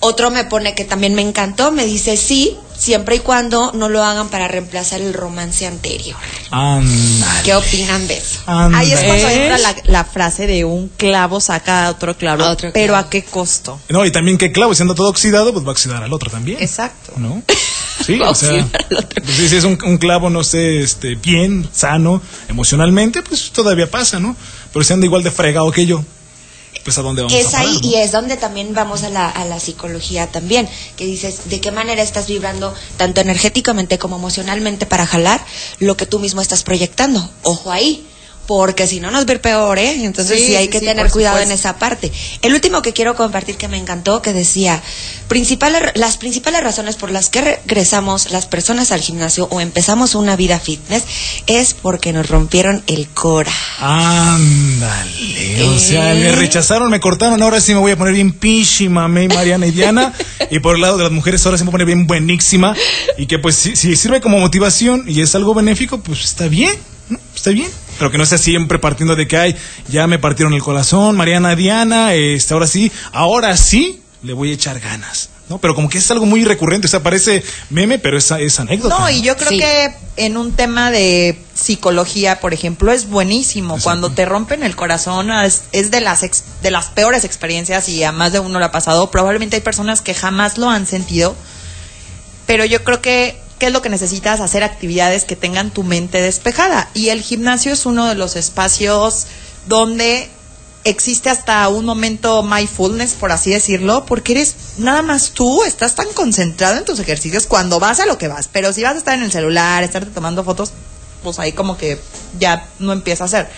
Otro 0.00 0.30
me 0.30 0.44
pone 0.44 0.74
que 0.74 0.84
también 0.84 1.14
me 1.14 1.22
encantó, 1.22 1.70
me 1.72 1.84
dice 1.86 2.16
sí, 2.16 2.56
siempre 2.82 3.16
y 3.16 3.18
cuando 3.20 3.70
no 3.72 3.88
lo 3.88 4.02
hagan 4.02 4.28
para 4.28 4.48
reemplazar 4.48 5.00
el 5.00 5.14
romance 5.14 5.66
anterior. 5.66 6.16
Ándale. 6.50 7.42
¿Qué 7.44 7.54
opinan 7.54 8.08
de 8.08 8.18
eso? 8.18 8.40
Ahí 8.46 8.90
es 8.92 9.00
cuando 9.04 9.28
entra 9.28 9.58
la, 9.58 9.76
la 9.84 10.04
frase 10.04 10.46
de 10.46 10.64
un 10.64 10.88
clavo 10.88 11.40
saca 11.40 11.88
otro 11.90 12.16
clavo, 12.16 12.42
A 12.44 12.50
otro 12.50 12.70
pero 12.72 12.92
clavo. 12.94 13.06
¿a 13.06 13.10
qué 13.10 13.22
costo? 13.24 13.78
No, 13.88 14.04
y 14.04 14.10
también 14.10 14.36
que 14.36 14.50
clavo, 14.50 14.74
si 14.74 14.82
anda 14.82 14.94
todo 14.94 15.08
oxidado, 15.08 15.52
pues 15.52 15.64
va 15.64 15.68
a 15.68 15.72
oxidar 15.72 16.02
al 16.02 16.12
otro 16.12 16.30
también. 16.30 16.58
Exacto. 16.60 17.12
¿No? 17.16 17.42
Sí, 18.06 18.18
Va 18.18 18.28
a 18.28 18.30
o 18.30 18.34
sea, 18.34 18.50
oxidar 18.64 18.86
al 18.90 18.96
otro. 18.96 19.22
pues, 19.22 19.36
si 19.50 19.54
es 19.56 19.62
un, 19.64 19.78
un 19.84 19.96
clavo, 19.98 20.28
no 20.28 20.42
sé, 20.42 20.80
este, 20.80 21.14
bien, 21.14 21.68
sano, 21.72 22.20
emocionalmente, 22.48 23.22
pues 23.22 23.52
todavía 23.52 23.88
pasa, 23.88 24.18
¿no? 24.18 24.34
Pero 24.72 24.84
si 24.84 24.92
anda 24.92 25.06
igual 25.06 25.22
de 25.22 25.30
fregado 25.30 25.70
que 25.70 25.86
yo, 25.86 26.02
pues 26.84 26.98
a 26.98 27.02
dónde 27.02 27.22
vamos 27.22 27.36
Es 27.36 27.48
a 27.48 27.50
parar, 27.52 27.66
ahí 27.66 27.78
¿no? 27.82 27.88
y 27.88 27.94
es 27.96 28.12
donde 28.12 28.36
también 28.36 28.74
vamos 28.74 29.02
a 29.02 29.08
la, 29.08 29.28
a 29.28 29.44
la 29.44 29.60
psicología 29.60 30.26
también, 30.26 30.68
que 30.96 31.04
dices 31.04 31.48
de 31.48 31.60
qué 31.60 31.70
manera 31.70 32.02
estás 32.02 32.26
vibrando 32.26 32.74
tanto 32.96 33.20
energéticamente 33.20 33.98
como 33.98 34.16
emocionalmente 34.16 34.86
para 34.86 35.06
jalar 35.06 35.44
lo 35.78 35.96
que 35.96 36.06
tú 36.06 36.18
mismo 36.18 36.40
estás 36.40 36.62
proyectando. 36.62 37.28
Ojo 37.42 37.70
ahí. 37.70 38.06
Porque 38.46 38.86
si 38.86 39.00
no 39.00 39.10
nos 39.10 39.22
ir 39.30 39.40
peor, 39.40 39.78
¿eh? 39.78 40.04
Entonces 40.04 40.40
sí, 40.40 40.46
Sí, 40.46 40.56
hay 40.56 40.68
que 40.68 40.80
sí, 40.80 40.84
tener 40.84 41.10
cuidado 41.10 41.38
en 41.38 41.50
esa 41.52 41.78
parte. 41.78 42.10
El 42.42 42.52
último 42.52 42.82
que 42.82 42.92
quiero 42.92 43.14
compartir 43.14 43.56
que 43.56 43.68
me 43.68 43.78
encantó, 43.78 44.20
que 44.20 44.32
decía, 44.32 44.82
principales, 45.28 45.82
las 45.94 46.16
principales 46.16 46.62
razones 46.62 46.96
por 46.96 47.10
las 47.10 47.30
que 47.30 47.40
regresamos 47.40 48.30
las 48.30 48.46
personas 48.46 48.92
al 48.92 49.00
gimnasio 49.00 49.48
o 49.50 49.60
empezamos 49.60 50.14
una 50.14 50.36
vida 50.36 50.58
fitness 50.58 51.04
es 51.46 51.74
porque 51.74 52.12
nos 52.12 52.28
rompieron 52.28 52.82
el 52.86 53.08
cora. 53.08 53.52
Ándale, 53.78 55.64
o 55.68 55.78
sea, 55.78 56.12
¿Eh? 56.14 56.18
me 56.18 56.32
rechazaron, 56.32 56.90
me 56.90 57.00
cortaron, 57.00 57.42
ahora 57.42 57.60
sí 57.60 57.72
me 57.74 57.80
voy 57.80 57.92
a 57.92 57.96
poner 57.96 58.14
bien 58.14 58.32
pichima, 58.32 59.08
May, 59.08 59.28
Mariana 59.28 59.66
y 59.66 59.70
Diana, 59.70 60.12
y 60.50 60.58
por 60.58 60.74
el 60.74 60.82
lado 60.82 60.96
de 60.98 61.04
las 61.04 61.12
mujeres 61.12 61.44
ahora 61.46 61.58
sí 61.58 61.64
me 61.64 61.70
voy 61.70 61.72
a 61.72 61.78
poner 61.78 61.86
bien 61.86 62.06
buenísima, 62.06 62.74
y 63.16 63.26
que 63.26 63.38
pues 63.38 63.56
si, 63.56 63.76
si 63.76 63.96
sirve 63.96 64.20
como 64.20 64.38
motivación 64.38 65.04
y 65.06 65.20
es 65.20 65.34
algo 65.34 65.54
benéfico, 65.54 66.00
pues 66.00 66.24
está 66.24 66.48
bien, 66.48 66.74
¿no? 67.08 67.18
Está 67.34 67.50
bien, 67.50 67.70
pero 68.02 68.10
que 68.10 68.18
no 68.18 68.26
sea 68.26 68.36
siempre 68.38 68.80
partiendo 68.80 69.14
de 69.14 69.28
que, 69.28 69.36
ay, 69.36 69.56
ya 69.88 70.08
me 70.08 70.18
partieron 70.18 70.54
el 70.54 70.60
corazón, 70.60 71.14
Mariana, 71.16 71.54
Diana, 71.54 72.14
este, 72.14 72.52
ahora 72.52 72.66
sí, 72.66 72.90
ahora 73.12 73.56
sí 73.56 74.02
le 74.24 74.32
voy 74.32 74.50
a 74.50 74.54
echar 74.54 74.80
ganas, 74.80 75.28
¿no? 75.48 75.58
Pero 75.58 75.76
como 75.76 75.88
que 75.88 75.98
es 75.98 76.10
algo 76.10 76.26
muy 76.26 76.44
recurrente, 76.44 76.88
o 76.88 76.90
sea, 76.90 77.00
parece 77.00 77.44
meme, 77.70 78.00
pero 78.00 78.18
es, 78.18 78.28
es 78.32 78.58
anécdota. 78.58 78.98
No, 78.98 79.08
y 79.08 79.22
yo 79.22 79.36
creo 79.36 79.50
Sí. 79.50 79.58
que 79.58 79.94
en 80.16 80.36
un 80.36 80.50
tema 80.50 80.90
de 80.90 81.38
psicología, 81.54 82.40
por 82.40 82.52
ejemplo, 82.52 82.90
es 82.90 83.08
buenísimo. 83.08 83.74
Exacto. 83.74 83.84
Cuando 83.84 84.10
te 84.10 84.24
rompen 84.24 84.64
el 84.64 84.74
corazón, 84.74 85.30
es, 85.30 85.62
es 85.70 85.92
de 85.92 86.00
las 86.00 86.24
ex- 86.24 86.42
de 86.60 86.72
las 86.72 86.86
peores 86.86 87.22
experiencias 87.24 87.88
y 87.88 88.02
a 88.02 88.10
más 88.10 88.32
de 88.32 88.40
uno 88.40 88.58
le 88.58 88.64
ha 88.64 88.72
pasado. 88.72 89.12
Probablemente 89.12 89.54
hay 89.54 89.62
personas 89.62 90.00
que 90.02 90.12
jamás 90.12 90.58
lo 90.58 90.68
han 90.68 90.88
sentido, 90.88 91.36
pero 92.46 92.64
yo 92.64 92.82
creo 92.82 93.00
que 93.00 93.40
¿qué 93.62 93.66
es 93.68 93.72
lo 93.72 93.80
que 93.80 93.90
necesitas? 93.90 94.40
Hacer 94.40 94.64
actividades 94.64 95.22
que 95.22 95.36
tengan 95.36 95.70
tu 95.70 95.84
mente 95.84 96.20
despejada. 96.20 96.90
Y 96.94 97.10
el 97.10 97.22
gimnasio 97.22 97.72
es 97.72 97.86
uno 97.86 98.08
de 98.08 98.16
los 98.16 98.34
espacios 98.34 99.28
donde 99.68 100.28
existe 100.82 101.30
hasta 101.30 101.68
un 101.68 101.84
momento 101.84 102.42
mindfulness, 102.42 103.12
por 103.12 103.30
así 103.30 103.52
decirlo, 103.52 104.04
porque 104.04 104.32
eres 104.32 104.56
nada 104.78 105.02
más 105.02 105.30
tú, 105.30 105.62
estás 105.62 105.94
tan 105.94 106.08
concentrado 106.08 106.76
en 106.76 106.84
tus 106.84 106.98
ejercicios 106.98 107.46
cuando 107.46 107.78
vas 107.78 108.00
a 108.00 108.06
lo 108.06 108.18
que 108.18 108.26
vas. 108.26 108.48
Pero 108.48 108.72
si 108.72 108.82
vas 108.82 108.96
a 108.96 108.98
estar 108.98 109.16
en 109.16 109.22
el 109.22 109.30
celular, 109.30 109.84
estarte 109.84 110.10
tomando 110.10 110.42
fotos, 110.42 110.72
pues 111.22 111.38
ahí 111.38 111.52
como 111.52 111.76
que 111.76 112.00
ya 112.40 112.66
no 112.80 112.92
empieza 112.92 113.22
a 113.22 113.26
hacer. 113.26 113.48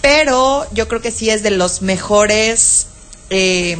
Pero 0.00 0.66
yo 0.72 0.88
creo 0.88 1.00
que 1.00 1.12
sí 1.12 1.30
es 1.30 1.44
de 1.44 1.52
los 1.52 1.80
mejores 1.80 2.88
eh, 3.30 3.78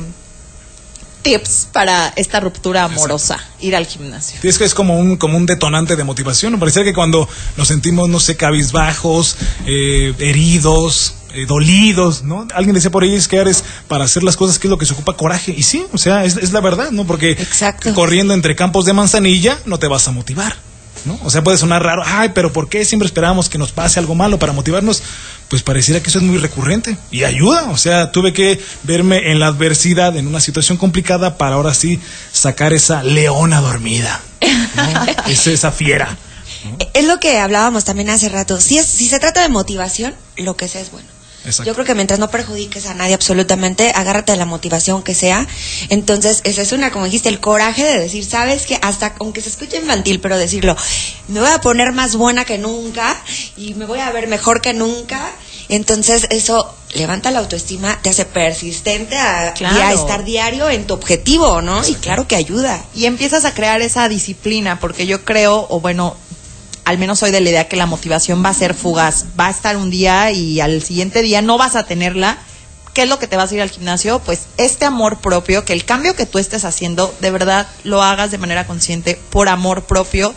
tips 1.27 1.69
para 1.73 2.13
esta 2.15 2.39
ruptura 2.39 2.85
amorosa, 2.85 3.39
ir 3.61 3.75
al 3.75 3.85
gimnasio. 3.85 4.39
Es 4.43 4.59
que 4.59 4.65
es 4.65 4.75
como 4.75 4.99
un, 4.99 5.17
como 5.17 5.37
un 5.37 5.45
detonante 5.45 5.97
de 5.97 6.05
motivación. 6.05 6.53
Me 6.53 6.59
parece 6.59 6.85
que 6.85 6.95
cuando 6.95 7.29
nos 7.57 7.67
sentimos, 7.67 8.09
no 8.09 8.21
sé, 8.21 8.37
cabizbajos, 8.37 9.37
eh, 9.67 10.15
heridos, 10.21 11.15
eh, 11.35 11.45
dolidos, 11.47 12.23
¿no? 12.23 12.47
Alguien 12.55 12.75
decía 12.75 12.91
por 12.91 13.03
ahí 13.03 13.15
es 13.15 13.27
que 13.27 13.39
eres 13.39 13.65
para 13.89 14.05
hacer 14.05 14.23
las 14.23 14.37
cosas 14.37 14.61
que 14.61 14.69
es 14.69 14.71
lo 14.71 14.79
que 14.79 14.87
se 14.87 14.93
ocupa 14.93 15.17
coraje. 15.17 15.53
Y 15.57 15.65
sí, 15.65 15.85
o 15.93 15.99
sea, 15.99 16.25
es, 16.25 16.37
es 16.37 16.53
la 16.53 16.61
verdad, 16.61 16.93
¿no? 16.93 17.05
Porque 17.05 17.33
Exacto. 17.33 17.93
corriendo 17.93 18.33
entre 18.33 18.55
campos 18.55 18.85
de 18.85 18.93
manzanilla 18.93 19.59
no 19.67 19.79
te 19.79 19.89
vas 19.89 20.07
a 20.07 20.13
motivar. 20.13 20.57
¿No? 21.07 21.19
O 21.25 21.31
sea, 21.31 21.43
puede 21.43 21.57
sonar 21.57 21.83
raro, 21.83 22.03
ay, 22.05 22.31
pero 22.35 22.53
¿por 22.53 22.69
qué 22.69 22.85
siempre 22.85 23.07
esperamos 23.07 23.49
que 23.49 23.59
nos 23.59 23.73
pase 23.73 23.99
algo 23.99 24.15
malo 24.15 24.39
para 24.39 24.53
motivarnos? 24.53 25.03
Pues 25.49 25.63
pareciera 25.63 26.01
que 26.03 26.11
eso 26.11 26.19
es 26.19 26.25
muy 26.25 26.39
recurrente 26.39 26.99
y 27.11 27.25
ayuda. 27.25 27.71
O 27.71 27.77
sea, 27.77 28.13
tuve 28.13 28.33
que 28.33 28.61
verme 28.83 29.31
en 29.31 29.39
la 29.39 29.47
adversidad, 29.47 30.17
en 30.17 30.27
una 30.27 30.41
situación 30.41 30.77
complicada, 30.77 31.39
para 31.39 31.55
ahora 31.55 31.73
sí 31.73 32.01
sacar 32.33 32.73
esa 32.73 33.03
leona 33.03 33.61
dormida, 33.61 34.21
¿no? 34.77 35.07
Es 35.31 35.47
esa 35.47 35.73
fiera. 35.73 36.17
Es 36.95 37.07
lo 37.07 37.21
que 37.21 37.39
hablábamos 37.39 37.85
también 37.85 38.11
hace 38.11 38.29
rato. 38.29 38.61
Si, 38.61 38.79
es, 38.79 38.87
si 38.87 39.09
se 39.09 39.19
trata 39.21 39.43
de 39.43 39.49
motivación, 39.49 40.15
lo 40.37 40.57
que 40.57 40.69
sea 40.69 40.81
es 40.81 40.91
bueno. 40.91 41.16
Exacto. 41.47 41.65
Yo 41.71 41.75
creo 41.75 41.87
que 41.87 41.95
mientras 41.95 42.19
no 42.21 42.31
perjudiques 42.31 42.87
a 42.87 42.95
nadie 42.95 43.15
absolutamente, 43.15 43.93
agárrate 43.95 44.33
de 44.33 44.39
la 44.39 44.45
motivación 44.47 45.03
que 45.03 45.15
sea. 45.15 45.47
Entonces, 45.89 46.41
esa 46.45 46.63
es 46.63 46.73
una, 46.73 46.91
como 46.91 47.05
dijiste, 47.07 47.29
el 47.29 47.41
coraje 47.41 47.85
de 47.85 47.99
decir, 47.99 48.25
sabes 48.25 48.67
que 48.67 48.79
hasta, 48.83 49.15
aunque 49.21 49.41
se 49.41 49.49
escuche 49.49 49.79
infantil, 49.79 50.21
pero 50.21 50.37
decirlo, 50.39 50.77
me 51.29 51.41
voy 51.41 51.51
a 51.51 51.61
poner 51.61 51.93
más 51.93 52.17
buena 52.17 52.45
que 52.45 52.59
nunca 52.59 53.17
y 53.57 53.75
me 53.75 53.87
voy 53.87 54.01
a 54.01 54.11
ver 54.11 54.29
mejor 54.29 54.61
que 54.61 54.73
nunca. 54.75 55.31
Entonces, 55.69 56.27
eso 56.31 56.73
levanta 56.95 57.31
la 57.33 57.41
autoestima, 57.41 57.99
te 58.01 58.11
hace 58.11 58.25
persistente 58.25 59.17
a, 59.19 59.53
Claro. 59.55 59.77
y 59.77 59.81
a 59.81 59.93
estar 59.93 60.25
diario 60.25 60.71
en 60.71 60.87
tu 60.87 60.95
objetivo, 60.95 61.61
¿no? 61.61 61.87
Y 61.87 61.95
claro 61.95 62.29
que 62.29 62.37
ayuda. 62.37 62.85
y 62.95 63.07
empiezas 63.07 63.45
a 63.45 63.53
crear 63.53 63.83
esa 63.83 64.09
disciplina, 64.09 64.79
porque 64.79 65.07
yo 65.07 65.25
creo, 65.25 65.67
o 65.69 65.81
bueno, 65.81 66.17
al 66.87 66.99
menos 66.99 67.19
soy 67.19 67.33
de 67.33 67.41
la 67.41 67.51
idea 67.51 67.69
que 67.69 67.77
la 67.77 67.87
motivación 67.87 68.45
va 68.45 68.51
a 68.51 68.55
ser 68.55 68.73
fugaz, 68.73 69.25
va 69.39 69.49
a 69.49 69.51
estar 69.51 69.77
un 69.77 69.91
día 69.91 70.31
y 70.31 70.61
al 70.61 70.81
siguiente 70.85 71.21
día 71.21 71.43
no 71.43 71.59
vas 71.59 71.75
a 71.75 71.83
tenerla. 71.83 72.39
¿Qué 72.95 73.03
es 73.03 73.09
lo 73.09 73.19
que 73.19 73.27
te 73.27 73.37
vas 73.37 73.51
a 73.51 73.57
ir 73.57 73.61
al 73.61 73.71
gimnasio? 73.71 74.21
Pues 74.21 74.43
este 74.57 74.85
amor 74.85 75.19
propio, 75.19 75.65
que 75.65 75.73
el 75.73 75.85
cambio 75.85 76.15
que 76.15 76.27
tú 76.27 76.39
estés 76.39 76.65
haciendo, 76.65 77.13
de 77.21 77.33
verdad 77.33 77.67
lo 77.83 78.05
hagas 78.05 78.31
de 78.31 78.39
manera 78.39 78.69
consciente, 78.69 79.21
por 79.31 79.49
amor 79.49 79.83
propio. 79.83 80.33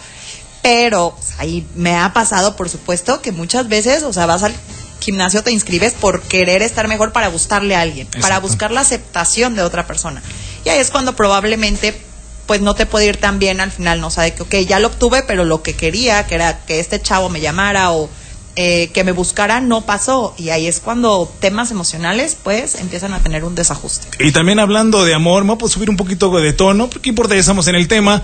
Pero 0.63 1.13
pues, 1.15 1.35
ahí 1.37 1.67
me 1.75 1.95
ha 1.95 2.13
pasado, 2.13 2.55
por 2.55 2.67
supuesto, 2.67 3.21
que 3.21 3.31
muchas 3.31 3.69
veces, 3.69 4.01
o 4.01 4.11
sea, 4.11 4.25
vas 4.25 4.41
al 4.41 4.55
gimnasio, 5.01 5.43
te 5.43 5.51
inscribes 5.51 5.93
por 5.93 6.23
querer 6.23 6.63
estar 6.63 6.87
mejor 6.87 7.13
para 7.13 7.27
gustarle 7.27 7.75
a 7.75 7.81
alguien, 7.81 8.07
para 8.21 8.39
buscar 8.39 8.71
la 8.71 8.81
aceptación 8.81 9.55
de 9.55 9.61
otra 9.61 9.85
persona. 9.85 10.23
Y 10.65 10.69
ahí 10.69 10.79
es 10.79 10.89
cuando 10.89 11.15
probablemente 11.15 12.08
pues 12.49 12.61
no 12.61 12.73
te 12.73 12.87
puede 12.87 13.05
ir 13.05 13.17
tan 13.17 13.37
bien 13.37 13.61
al 13.61 13.69
final, 13.69 14.01
¿no? 14.01 14.07
O 14.07 14.09
sea, 14.09 14.23
de 14.23 14.33
que, 14.33 14.41
ok, 14.41 14.55
ya 14.67 14.79
lo 14.79 14.87
obtuve, 14.87 15.21
pero 15.21 15.45
lo 15.45 15.61
que 15.61 15.75
quería, 15.75 16.25
que 16.25 16.33
era 16.33 16.65
que 16.65 16.79
este 16.79 16.99
chavo 16.99 17.29
me 17.29 17.41
llamara 17.41 17.91
o 17.91 18.09
eh, 18.55 18.89
que 18.91 19.03
me 19.03 19.11
buscara, 19.11 19.61
no 19.61 19.85
pasó. 19.85 20.33
Y 20.35 20.49
ahí 20.49 20.65
es 20.65 20.79
cuando 20.79 21.31
temas 21.39 21.69
emocionales, 21.69 22.35
pues, 22.41 22.73
empiezan 22.73 23.13
a 23.13 23.19
tener 23.19 23.43
un 23.43 23.53
desajuste. 23.53 24.07
Y 24.17 24.31
también 24.31 24.57
hablando 24.57 25.05
de 25.05 25.13
amor, 25.13 25.43
me 25.43 25.53
voy 25.53 25.69
a 25.69 25.71
subir 25.71 25.91
un 25.91 25.95
poquito 25.95 26.35
de 26.39 26.51
tono, 26.51 26.89
porque 26.89 27.09
importa, 27.09 27.35
ya 27.35 27.41
estamos 27.41 27.67
en 27.67 27.75
el 27.75 27.87
tema. 27.87 28.23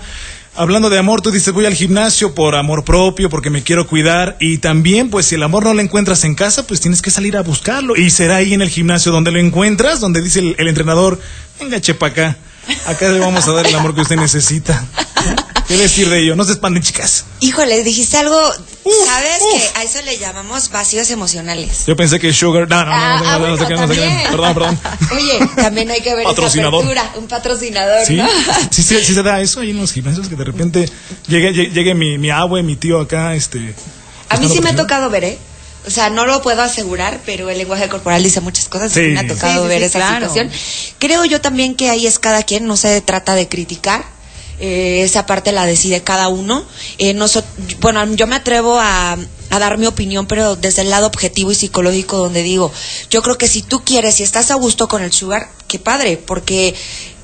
Hablando 0.56 0.90
de 0.90 0.98
amor, 0.98 1.22
tú 1.22 1.30
dices, 1.30 1.54
voy 1.54 1.66
al 1.66 1.74
gimnasio 1.74 2.34
por 2.34 2.56
amor 2.56 2.82
propio, 2.82 3.30
porque 3.30 3.50
me 3.50 3.62
quiero 3.62 3.86
cuidar. 3.86 4.36
Y 4.40 4.58
también, 4.58 5.08
pues, 5.08 5.26
si 5.26 5.36
el 5.36 5.44
amor 5.44 5.62
no 5.66 5.72
lo 5.72 5.82
encuentras 5.82 6.24
en 6.24 6.34
casa, 6.34 6.66
pues 6.66 6.80
tienes 6.80 7.00
que 7.00 7.12
salir 7.12 7.36
a 7.36 7.42
buscarlo. 7.42 7.94
Y 7.94 8.10
será 8.10 8.38
ahí 8.38 8.54
en 8.54 8.62
el 8.62 8.70
gimnasio 8.70 9.12
donde 9.12 9.30
lo 9.30 9.38
encuentras, 9.38 10.00
donde 10.00 10.20
dice 10.20 10.40
el, 10.40 10.56
el 10.58 10.66
entrenador, 10.66 11.20
venga, 11.60 11.80
chepa 11.80 12.08
acá. 12.08 12.36
Acá 12.86 13.08
le 13.08 13.20
vamos 13.20 13.46
a 13.48 13.52
dar 13.52 13.66
el 13.66 13.74
amor 13.74 13.94
que 13.94 14.00
usted 14.02 14.16
necesita. 14.16 14.84
¿Qué 15.68 15.76
decir 15.76 16.08
de 16.08 16.20
ello? 16.22 16.36
No 16.36 16.44
se 16.44 16.52
expanden, 16.52 16.80
chicas. 16.82 17.24
Híjole, 17.40 17.82
dijiste 17.82 18.16
algo, 18.16 18.38
¿sabes? 19.04 19.42
uf. 19.42 19.60
Que 19.72 19.78
a 19.80 19.82
eso 19.82 20.00
le 20.02 20.16
llamamos 20.16 20.70
vacíos 20.70 21.10
emocionales. 21.10 21.86
Yo 21.86 21.96
pensé 21.96 22.20
que 22.20 22.32
Sugar. 22.32 22.68
No, 22.68 22.84
no, 22.84 22.86
no, 22.86 22.92
Ah, 22.92 23.18
no, 23.18 23.24
no, 23.24 23.30
ah, 23.30 23.38
no, 23.38 23.86
bueno. 23.86 23.94
Perdón, 24.30 24.54
perdón. 24.54 24.78
Oye, 25.12 25.40
también 25.56 25.90
hay 25.90 26.00
que 26.02 26.10
ver 26.10 26.20
esa 26.20 26.28
Patrocinador. 26.30 26.84
apertura, 26.84 27.10
un 27.16 27.26
patrocinador, 27.26 28.06
Sí, 28.06 28.14
¿no? 28.14 28.28
sí, 28.70 28.82
sí, 28.84 28.96
sí 29.04 29.12
se 29.14 29.22
da 29.24 29.40
eso 29.40 29.58
ahí 29.60 29.70
en 29.70 29.80
los 29.80 29.92
gimnasios, 29.92 30.28
que 30.28 30.36
de 30.36 30.44
repente 30.44 30.88
llegue, 31.26 31.52
llegue, 31.52 31.70
llegue 31.72 31.94
mi, 31.94 32.16
mi 32.16 32.30
abue, 32.30 32.62
mi 32.62 32.76
tío 32.76 33.00
acá, 33.00 33.34
este... 33.34 33.74
A 34.28 34.36
mí 34.38 34.48
sí 34.48 34.60
me 34.60 34.70
ha 34.70 34.76
tocado 34.76 35.08
ver, 35.10 35.24
¿eh? 35.24 35.38
O 35.86 35.90
sea, 35.90 36.10
no 36.10 36.26
lo 36.26 36.42
puedo 36.42 36.62
asegurar, 36.62 37.20
pero 37.24 37.48
el 37.48 37.58
lenguaje 37.58 37.88
corporal 37.88 38.22
dice 38.22 38.40
muchas 38.40 38.68
cosas 38.68 38.92
Sí. 38.92 39.00
y 39.00 39.08
me 39.12 39.20
ha 39.20 39.26
tocado 39.28 39.54
Sí, 39.54 39.62
sí, 39.62 39.68
ver 39.68 39.78
sí, 39.80 39.84
esa 39.84 39.98
claro. 40.00 40.28
situación. 40.28 40.50
Creo 40.98 41.24
yo 41.24 41.40
también 41.40 41.74
que 41.76 41.90
ahí 41.90 42.06
es 42.06 42.18
cada 42.18 42.42
quien, 42.42 42.66
no 42.66 42.76
se 42.76 43.00
trata 43.00 43.34
de 43.34 43.48
criticar. 43.48 44.04
eh, 44.58 45.02
esa 45.04 45.26
parte 45.26 45.52
la 45.52 45.66
decide 45.66 46.02
cada 46.02 46.28
uno. 46.28 46.64
Eh, 46.96 47.14
bueno, 47.80 48.04
yo 48.14 48.26
me 48.26 48.36
atrevo 48.36 48.78
a, 48.80 49.12
a 49.50 49.58
dar 49.58 49.76
mi 49.76 49.84
opinión, 49.86 50.26
pero 50.26 50.56
desde 50.56 50.80
el 50.80 50.88
lado 50.88 51.06
objetivo 51.06 51.52
y 51.52 51.54
psicológico, 51.54 52.16
donde 52.16 52.42
digo, 52.42 52.72
yo 53.10 53.20
creo 53.20 53.36
que 53.36 53.48
si 53.48 53.60
tú 53.60 53.84
quieres, 53.84 54.14
si 54.14 54.22
estás 54.22 54.50
a 54.50 54.54
gusto 54.54 54.88
con 54.88 55.02
el 55.02 55.12
sugar, 55.12 55.50
qué 55.68 55.78
padre, 55.78 56.16
porque 56.16 56.74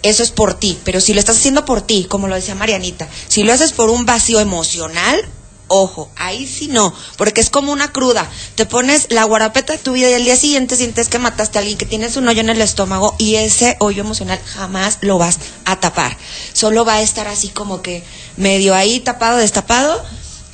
eso 0.03 0.23
es 0.23 0.31
por 0.31 0.53
ti. 0.61 0.79
Pero 0.85 1.01
si 1.01 1.15
lo 1.15 1.21
estás 1.21 1.39
haciendo 1.39 1.65
por 1.65 1.81
ti, 1.81 2.05
como 2.07 2.29
lo 2.29 2.35
decía 2.35 2.55
Marianita, 2.55 3.09
si 3.29 3.45
lo 3.45 3.55
haces 3.55 3.73
por 3.73 3.89
un 3.89 4.05
vacío 4.05 4.39
emocional, 4.39 5.25
Ojo, 5.75 6.11
ahí 6.17 6.47
sí 6.47 6.69
no, 6.69 6.93
porque 7.17 7.41
es 7.41 7.49
como 7.49 7.73
una 7.73 7.93
cruda. 7.93 8.31
Te 8.57 8.67
pones 8.67 9.07
la 9.09 9.25
guarapeta 9.25 9.73
de 9.73 9.79
tu 9.79 9.93
vida 9.93 10.11
y 10.11 10.13
al 10.13 10.25
día 10.25 10.37
siguiente 10.37 10.77
sientes 10.77 11.09
que 11.09 11.19
mataste 11.19 11.57
a 11.57 11.61
alguien, 11.61 11.79
que 11.79 11.87
tienes 11.87 12.19
un 12.19 12.29
hoyo 12.29 12.43
en 12.43 12.51
el 12.51 12.61
estómago 12.61 13.15
y 13.17 13.37
ese 13.37 13.79
hoyo 13.81 14.03
emocional 14.03 14.39
jamás 14.45 14.99
lo 15.01 15.17
vas 15.17 15.39
a 15.65 15.81
tapar. 15.81 16.19
Solo 16.53 16.85
va 16.85 16.97
a 16.97 17.01
estar 17.01 17.27
así 17.27 17.49
como 17.49 17.81
que 17.81 18.05
medio 18.37 18.75
ahí 18.75 19.01
tapado, 19.01 19.39
destapado 19.39 20.05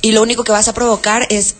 y 0.01 0.13
lo 0.13 0.21
único 0.21 0.45
que 0.45 0.53
vas 0.53 0.69
a 0.69 0.73
provocar 0.73 1.27
es 1.29 1.55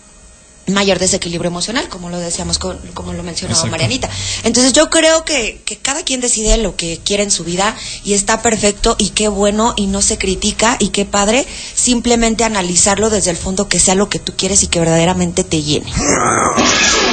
mayor 0.72 1.00
desequilibrio 1.00 1.50
emocional, 1.50 1.88
como 1.90 2.10
lo 2.10 2.18
decíamos, 2.20 2.58
con- 2.60 2.78
como 2.94 3.14
lo 3.14 3.24
mencionaba 3.24 3.58
Exacto. 3.58 3.72
Marianita. 3.72 4.10
Entonces 4.44 4.74
yo 4.74 4.90
creo 4.90 5.26
que, 5.26 5.62
que 5.66 5.78
cada 5.78 6.04
quien 6.04 6.22
decide 6.22 6.58
lo 6.58 6.76
que 6.76 7.00
quiere 7.04 7.24
en 7.24 7.32
su 7.32 7.44
vida 7.44 7.76
y 8.04 8.14
está 8.14 8.42
perfecto 8.42 8.96
y 8.98 9.10
qué 9.10 9.28
bueno 9.28 9.74
y 9.78 9.88
no 9.88 10.02
se 10.02 10.18
critica 10.18 10.78
y 10.80 10.90
qué 10.90 11.06
padre, 11.06 11.46
simplemente 11.76 12.44
analizarlo 12.44 13.10
desde 13.10 13.32
el 13.32 13.38
fondo 13.38 13.68
que 13.68 13.80
sea 13.80 13.96
lo 13.96 14.10
que 14.10 14.20
tú 14.20 14.34
quieres 14.38 14.64
y 14.64 14.68
que 14.68 14.80
verdaderamente 14.80 15.44
te 15.44 15.62
llene. 15.64 15.92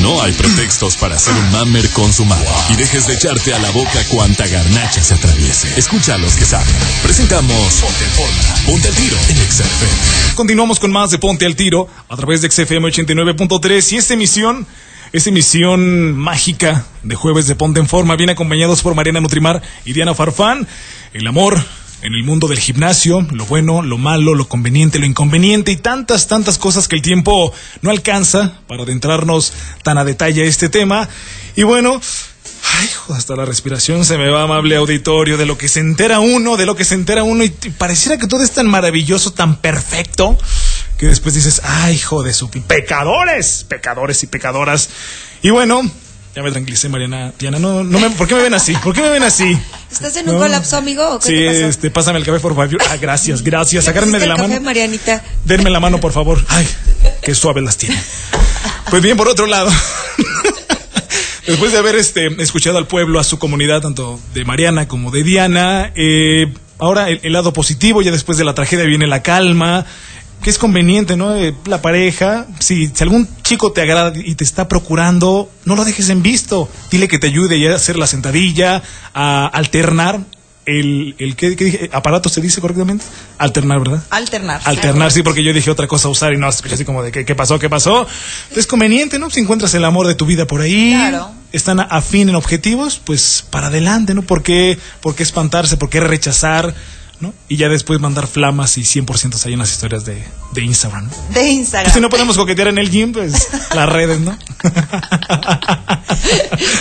No 0.00 0.22
hay 0.22 0.32
pretextos 0.32 0.96
para 0.96 1.18
ser 1.18 1.34
un 1.34 1.52
mamer 1.52 1.88
consumado 1.90 2.44
y 2.70 2.76
dejes 2.76 3.06
de 3.06 3.14
echarte 3.14 3.52
a 3.52 3.58
la 3.58 3.70
boca 3.70 4.02
cuanta 4.08 4.46
garnacha 4.46 5.02
se 5.02 5.14
atraviese. 5.14 5.68
Escucha 5.78 6.14
a 6.14 6.18
los 6.18 6.34
que 6.34 6.44
saben. 6.44 6.74
Presentamos 7.02 7.74
Ponte 7.74 8.04
en 8.04 8.10
Forma. 8.10 8.54
Ponte 8.66 8.88
al 8.88 8.94
tiro 8.94 9.16
en 9.28 9.36
XFM. 9.36 10.34
Continuamos 10.34 10.80
con 10.80 10.90
más 10.90 11.10
de 11.10 11.18
Ponte 11.18 11.46
al 11.46 11.56
Tiro 11.56 11.88
a 12.08 12.16
través 12.16 12.42
de 12.42 12.50
XFM 12.50 12.88
89.3 12.88 13.92
y 13.92 13.96
esta 13.96 14.14
emisión, 14.14 14.66
esta 15.12 15.30
emisión 15.30 16.16
mágica 16.16 16.86
de 17.02 17.14
jueves 17.14 17.46
de 17.46 17.54
Ponte 17.54 17.80
en 17.80 17.86
Forma, 17.86 18.16
viene 18.16 18.32
acompañados 18.32 18.82
por 18.82 18.94
Mariana 18.94 19.20
Nutrimar 19.20 19.62
y 19.84 19.92
Diana 19.92 20.14
Farfán. 20.14 20.66
El 21.12 21.26
amor 21.26 21.62
en 22.02 22.14
el 22.14 22.24
mundo 22.24 22.48
del 22.48 22.58
gimnasio, 22.58 23.26
lo 23.30 23.46
bueno, 23.46 23.82
lo 23.82 23.96
malo, 23.96 24.34
lo 24.34 24.48
conveniente, 24.48 24.98
lo 24.98 25.06
inconveniente 25.06 25.70
y 25.72 25.76
tantas, 25.76 26.26
tantas 26.26 26.58
cosas 26.58 26.88
que 26.88 26.96
el 26.96 27.02
tiempo 27.02 27.52
no 27.80 27.90
alcanza 27.90 28.58
para 28.66 28.82
adentrarnos 28.82 29.52
tan 29.82 29.98
a 29.98 30.04
detalle 30.04 30.42
a 30.42 30.46
este 30.46 30.68
tema. 30.68 31.08
Y 31.56 31.62
bueno, 31.62 32.00
Ay, 32.64 32.88
hasta 33.16 33.34
la 33.34 33.44
respiración 33.44 34.04
se 34.04 34.16
me 34.18 34.30
va, 34.30 34.44
amable 34.44 34.76
auditorio, 34.76 35.36
de 35.36 35.46
lo 35.46 35.58
que 35.58 35.68
se 35.68 35.80
entera 35.80 36.20
uno, 36.20 36.56
de 36.56 36.64
lo 36.64 36.76
que 36.76 36.84
se 36.84 36.94
entera 36.94 37.24
uno, 37.24 37.42
y 37.42 37.50
pareciera 37.50 38.18
que 38.18 38.28
todo 38.28 38.44
es 38.44 38.52
tan 38.52 38.68
maravilloso, 38.68 39.32
tan 39.32 39.56
perfecto, 39.56 40.38
que 40.96 41.06
después 41.06 41.34
dices, 41.34 41.60
ay, 41.64 41.96
hijo 41.96 42.22
de 42.22 42.32
su... 42.32 42.48
Pecadores, 42.50 43.66
pecadores 43.68 44.22
y 44.22 44.28
pecadoras. 44.28 44.90
Y 45.42 45.50
bueno, 45.50 45.82
ya 46.34 46.42
me 46.42 46.50
tranquilicé, 46.50 46.88
Mariana. 46.88 47.32
Diana, 47.38 47.58
no, 47.58 47.84
no 47.84 48.00
me, 48.00 48.10
¿por 48.10 48.26
qué 48.26 48.34
me 48.34 48.42
ven 48.42 48.54
así? 48.54 48.74
¿Por 48.76 48.94
qué 48.94 49.02
me 49.02 49.10
ven 49.10 49.22
así? 49.22 49.58
¿Estás 49.90 50.16
en 50.16 50.28
un 50.28 50.36
No. 50.36 50.40
colapso, 50.40 50.76
amigo? 50.78 51.06
¿O 51.10 51.18
qué 51.18 51.26
sí, 51.26 51.32
te 51.34 51.46
pasó? 51.46 51.66
este, 51.68 51.90
pásame 51.90 52.18
el 52.18 52.24
café, 52.24 52.40
por 52.40 52.54
favor. 52.54 52.78
Ah, 52.90 52.96
gracias, 53.00 53.42
gracias. 53.42 53.84
¿Ya 53.84 53.90
Agárrenme 53.90 54.18
de 54.18 54.26
la 54.26 54.36
café, 54.36 54.48
mano. 54.48 54.60
Marianita? 54.62 55.22
Denme 55.44 55.68
la 55.70 55.80
mano, 55.80 56.00
por 56.00 56.12
favor. 56.12 56.42
Ay, 56.48 56.66
qué 57.22 57.34
suaves 57.34 57.62
las 57.62 57.76
tiene. 57.76 58.00
Pues 58.90 59.02
bien, 59.02 59.16
por 59.16 59.28
otro 59.28 59.46
lado, 59.46 59.70
después 61.46 61.72
de 61.72 61.78
haber 61.78 61.96
este, 61.96 62.28
escuchado 62.42 62.78
al 62.78 62.86
pueblo, 62.86 63.18
a 63.20 63.24
su 63.24 63.38
comunidad, 63.38 63.80
tanto 63.82 64.18
de 64.34 64.44
Mariana 64.44 64.88
como 64.88 65.10
de 65.10 65.22
Diana, 65.22 65.92
eh, 65.94 66.52
ahora 66.78 67.08
el, 67.10 67.20
el 67.22 67.32
lado 67.32 67.52
positivo, 67.52 68.02
ya 68.02 68.10
después 68.10 68.38
de 68.38 68.44
la 68.44 68.54
tragedia 68.54 68.84
viene 68.84 69.06
la 69.06 69.22
calma, 69.22 69.86
que 70.42 70.50
es 70.50 70.58
conveniente, 70.58 71.16
¿no? 71.16 71.34
Eh, 71.36 71.54
la 71.66 71.80
pareja, 71.80 72.46
si, 72.58 72.88
si 72.88 73.02
algún 73.04 73.28
chico 73.42 73.72
te 73.72 73.80
agrada 73.80 74.12
y 74.16 74.34
te 74.34 74.44
está 74.44 74.68
procurando, 74.68 75.50
no 75.64 75.76
lo 75.76 75.84
dejes 75.84 76.08
en 76.10 76.22
visto. 76.22 76.68
Dile 76.90 77.08
que 77.08 77.18
te 77.18 77.28
ayude 77.28 77.72
a 77.72 77.76
hacer 77.76 77.96
la 77.96 78.06
sentadilla, 78.06 78.82
a 79.14 79.46
alternar 79.46 80.20
el, 80.64 81.14
el 81.18 81.34
¿qué, 81.34 81.56
qué 81.56 81.64
dije? 81.64 81.90
aparato 81.92 82.28
se 82.28 82.40
dice 82.40 82.60
correctamente 82.60 83.04
alternar 83.38 83.80
verdad 83.80 84.00
Alternar. 84.10 84.60
Alternar, 84.64 85.10
sí, 85.10 85.22
porque 85.24 85.42
yo 85.42 85.52
dije 85.52 85.70
otra 85.72 85.88
cosa 85.88 86.06
a 86.06 86.10
usar 86.12 86.32
y 86.34 86.36
no, 86.36 86.48
escuché 86.48 86.74
así 86.76 86.84
como 86.84 87.02
de 87.02 87.10
¿qué, 87.10 87.24
qué 87.24 87.34
pasó, 87.34 87.58
qué 87.58 87.68
pasó. 87.68 88.06
Es 88.54 88.66
conveniente, 88.66 89.18
¿no? 89.18 89.28
Si 89.30 89.40
encuentras 89.40 89.74
el 89.74 89.84
amor 89.84 90.06
de 90.06 90.14
tu 90.14 90.24
vida 90.26 90.46
por 90.46 90.60
ahí, 90.60 90.92
Claro. 90.94 91.30
están 91.52 91.80
afín 91.80 92.28
en 92.28 92.36
objetivos, 92.36 93.00
pues 93.02 93.44
para 93.50 93.68
adelante, 93.68 94.14
¿no? 94.14 94.22
¿Por 94.22 94.42
qué, 94.44 94.78
por 95.00 95.14
qué 95.16 95.22
espantarse? 95.24 95.76
¿Por 95.76 95.90
qué 95.90 95.98
rechazar? 96.00 96.74
¿No? 97.22 97.32
Y 97.48 97.56
ya 97.56 97.68
después 97.70 97.98
mandar 98.00 98.26
flamas 98.26 98.76
y 98.76 98.82
100% 98.82 99.46
hay 99.46 99.52
en 99.54 99.60
las 99.60 99.70
historias 99.70 100.04
de, 100.04 100.22
de 100.52 100.60
Instagram. 100.62 101.06
¿no? 101.08 101.34
De 101.34 101.48
Instagram. 101.50 101.92
Si 101.94 102.00
no 102.00 102.10
podemos 102.10 102.36
coquetear 102.36 102.68
en 102.68 102.78
el 102.78 102.90
gym, 102.90 103.12
pues 103.12 103.48
las 103.74 103.88
redes, 103.88 104.20
¿no? 104.20 104.36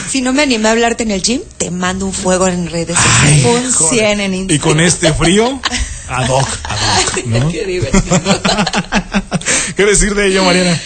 Si 0.09 0.21
no 0.21 0.33
me 0.33 0.41
animé 0.43 0.67
a 0.67 0.71
hablarte 0.71 1.03
en 1.03 1.11
el 1.11 1.21
gym, 1.21 1.41
te 1.57 1.71
mando 1.71 2.05
un 2.05 2.13
fuego 2.13 2.47
en 2.47 2.69
redes 2.69 2.97
Ay. 3.21 3.45
Un 3.45 3.71
joder. 3.71 3.99
100 3.99 4.19
en 4.19 4.33
Y 4.33 4.37
Instagram. 4.37 4.61
con 4.67 4.79
este 4.81 5.13
frío, 5.13 5.61
Ad 6.09 6.27
hoc, 6.29 6.47
ad 6.63 6.77
hoc, 6.77 7.25
¿no? 7.27 7.49
Qué 7.51 7.65
divertido. 7.65 8.21
¿Qué 9.77 9.85
decir 9.85 10.13
de 10.15 10.27
ello, 10.27 10.43
Mariana? 10.43 10.77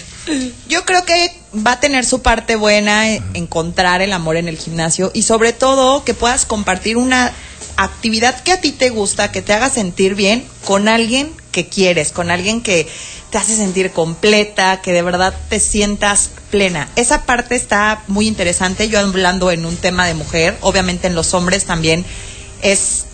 Yo 0.68 0.86
creo 0.86 1.06
que 1.06 1.32
va 1.56 1.74
a 1.74 1.80
tener 1.80 2.06
su 2.06 2.22
parte 2.22 2.56
buena 2.56 3.10
eh, 3.10 3.22
encontrar 3.34 4.02
el 4.02 4.14
amor 4.14 4.38
en 4.38 4.48
el 4.48 4.58
gimnasio 4.58 5.12
y 5.14 5.24
sobre 5.24 5.54
todo 5.54 6.04
que 6.04 6.14
puedas 6.14 6.46
compartir 6.46 6.98
una 6.98 7.32
actividad 7.78 8.42
que 8.42 8.54
a 8.54 8.62
ti 8.62 8.72
te 8.72 8.90
gusta, 8.90 9.32
que 9.32 9.42
te 9.42 9.54
haga 9.54 9.70
sentir 9.70 10.16
bien 10.16 10.46
con 10.64 10.88
alguien 10.88 11.32
que 11.52 11.68
quieres, 11.68 12.12
con 12.12 12.32
alguien 12.32 12.62
que 12.62 12.88
te 13.30 13.38
hace 13.38 13.56
sentir 13.56 13.92
completa, 13.92 14.82
que 14.82 14.94
de 14.94 15.02
verdad 15.02 15.34
te 15.50 15.60
sientas 15.60 16.30
plena. 16.52 16.90
Esa 16.96 17.26
parte 17.26 17.56
está 17.56 18.02
muy 18.08 18.28
interesante. 18.28 18.88
Yo 18.88 19.00
hablando 19.00 19.52
en 19.52 19.66
un 19.66 19.78
tema 19.78 20.08
de 20.08 20.14
mujer, 20.14 20.58
obviamente 20.62 21.08
en 21.08 21.16
los 21.16 21.34
hombres 21.34 21.66
también 21.66 22.06
es 22.62 23.06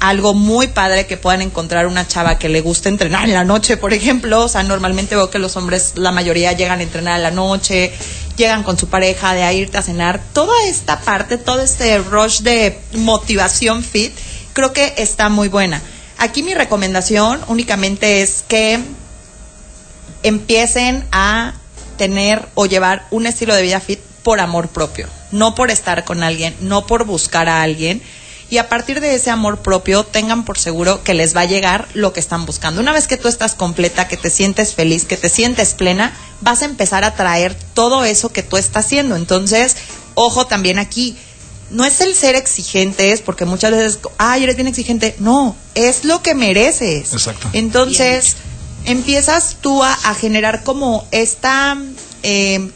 algo 0.00 0.34
muy 0.34 0.68
padre 0.68 1.06
que 1.06 1.16
puedan 1.16 1.42
encontrar 1.42 1.86
una 1.86 2.06
chava 2.06 2.38
que 2.38 2.48
le 2.48 2.60
guste 2.60 2.88
entrenar 2.88 3.24
en 3.24 3.34
la 3.34 3.44
noche, 3.44 3.76
por 3.76 3.92
ejemplo. 3.92 4.44
O 4.44 4.48
sea, 4.48 4.62
normalmente 4.62 5.16
veo 5.16 5.30
que 5.30 5.38
los 5.38 5.56
hombres, 5.56 5.92
la 5.96 6.12
mayoría 6.12 6.52
llegan 6.52 6.80
a 6.80 6.82
entrenar 6.82 7.16
en 7.16 7.22
la 7.22 7.30
noche, 7.30 7.92
llegan 8.36 8.62
con 8.62 8.78
su 8.78 8.88
pareja 8.88 9.34
de 9.34 9.42
a 9.42 9.52
irte 9.52 9.78
a 9.78 9.82
cenar. 9.82 10.20
Toda 10.32 10.54
esta 10.66 11.00
parte, 11.00 11.38
todo 11.38 11.60
este 11.60 11.98
rush 11.98 12.40
de 12.40 12.78
motivación 12.92 13.82
fit, 13.82 14.12
creo 14.52 14.72
que 14.72 14.94
está 14.98 15.28
muy 15.28 15.48
buena. 15.48 15.82
Aquí 16.18 16.42
mi 16.42 16.54
recomendación 16.54 17.40
únicamente 17.48 18.22
es 18.22 18.44
que 18.46 18.80
empiecen 20.22 21.04
a 21.12 21.54
tener 21.96 22.48
o 22.54 22.66
llevar 22.66 23.06
un 23.10 23.26
estilo 23.26 23.54
de 23.54 23.62
vida 23.62 23.80
fit 23.80 24.00
por 24.22 24.40
amor 24.40 24.68
propio, 24.68 25.08
no 25.32 25.54
por 25.54 25.70
estar 25.70 26.04
con 26.04 26.22
alguien, 26.22 26.54
no 26.60 26.86
por 26.86 27.04
buscar 27.04 27.48
a 27.48 27.62
alguien. 27.62 28.02
Y 28.50 28.58
a 28.58 28.68
partir 28.68 29.00
de 29.00 29.14
ese 29.14 29.30
amor 29.30 29.58
propio, 29.60 30.04
tengan 30.04 30.44
por 30.44 30.58
seguro 30.58 31.04
que 31.04 31.12
les 31.12 31.36
va 31.36 31.42
a 31.42 31.46
llegar 31.46 31.86
lo 31.92 32.12
que 32.12 32.20
están 32.20 32.46
buscando. 32.46 32.80
Una 32.80 32.92
vez 32.92 33.06
que 33.06 33.18
tú 33.18 33.28
estás 33.28 33.54
completa, 33.54 34.08
que 34.08 34.16
te 34.16 34.30
sientes 34.30 34.74
feliz, 34.74 35.04
que 35.04 35.18
te 35.18 35.28
sientes 35.28 35.74
plena, 35.74 36.16
vas 36.40 36.62
a 36.62 36.64
empezar 36.64 37.04
a 37.04 37.14
traer 37.14 37.54
todo 37.74 38.04
eso 38.04 38.30
que 38.30 38.42
tú 38.42 38.56
estás 38.56 38.86
haciendo. 38.86 39.16
Entonces, 39.16 39.76
ojo 40.14 40.46
también 40.46 40.78
aquí, 40.78 41.16
no 41.70 41.84
es 41.84 42.00
el 42.00 42.14
ser 42.14 42.36
exigentes, 42.36 43.20
porque 43.20 43.44
muchas 43.44 43.72
veces, 43.72 43.98
ay, 44.16 44.44
eres 44.44 44.56
bien 44.56 44.68
exigente. 44.68 45.14
No, 45.18 45.54
es 45.74 46.04
lo 46.04 46.22
que 46.22 46.34
mereces. 46.34 47.12
Exacto. 47.12 47.48
Entonces, 47.52 48.36
empiezas 48.86 49.58
tú 49.60 49.82
a, 49.82 49.92
a 49.92 50.14
generar 50.14 50.64
como 50.64 51.06
esta 51.10 51.76
eh, 52.22 52.70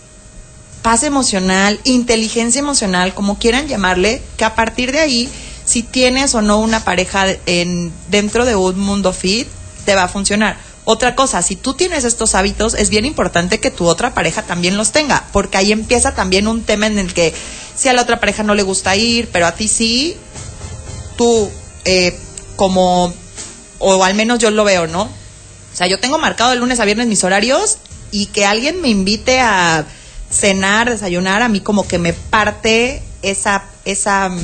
paz 0.83 1.05
emocional, 1.05 1.81
inteligencia 1.85 2.59
emocional, 2.59 3.15
como 3.15 3.39
quieran 3.39 3.69
llamarle, 3.69 4.21
que 4.37 4.45
a 4.45 4.55
partir 4.55 4.93
de 4.93 4.99
ahí, 4.99 5.29
si 5.65 5.83
tienes 5.83 6.35
o 6.35 6.43
no 6.43 6.59
una 6.59 6.85
pareja 6.85 7.27
en, 7.47 7.93
dentro 8.09 8.45
de 8.45 8.57
un 8.57 8.79
mundo 8.79 9.13
fit, 9.13 9.49
te 9.85 9.95
va 9.95 10.05
a 10.05 10.09
funcionar. 10.09 10.57
Otra 10.85 11.15
cosa, 11.15 11.43
si 11.43 11.55
tú 11.55 11.75
tienes 11.75 12.05
estos 12.05 12.35
hábitos, 12.35 12.75
es 12.75 12.91
bien 12.91 13.05
importante 13.05 13.61
que 13.61 13.71
tu 13.71 13.87
otra 13.87 14.15
pareja 14.15 14.43
también 14.43 14.77
los 14.77 14.91
tenga, 14.91 15.25
porque 15.33 15.57
ahí 15.57 15.71
empieza 15.71 16.15
también 16.15 16.49
un 16.49 16.65
tema 16.65 16.87
en 16.89 16.99
el 16.99 17.15
que 17.15 17.33
si 17.77 17.89
a 17.89 17.93
la 17.93 18.03
otra 18.03 18.19
pareja 18.19 18.43
no 18.43 18.55
le 18.55 18.65
gusta 18.65 18.97
ir, 18.97 19.29
pero 19.33 19.47
a 19.47 19.53
ti 19.53 19.69
sí, 19.69 20.17
tú 21.17 21.51
eh, 21.85 22.19
como, 22.57 23.15
o 23.79 24.03
al 24.03 24.15
menos 24.15 24.41
yo 24.41 24.51
lo 24.51 24.65
veo, 24.65 24.89
¿no? 24.89 25.03
O 25.03 25.77
sea, 25.77 25.87
yo 25.87 26.01
tengo 26.01 26.19
marcado 26.19 26.51
de 26.51 26.57
lunes 26.57 26.81
a 26.81 26.85
viernes 26.85 27.07
mis 27.07 27.23
horarios 27.23 27.79
y 28.11 28.27
que 28.27 28.45
alguien 28.45 28.81
me 28.81 28.89
invite 28.89 29.41
a 29.41 29.87
cenar, 30.31 30.91
desayunar, 30.91 31.43
a 31.43 31.49
mí 31.49 31.61
como 31.61 31.87
que 31.87 31.99
me 31.99 32.13
parte 32.13 33.03
esa, 33.23 33.65
esa, 33.85 34.29
mm, 34.29 34.41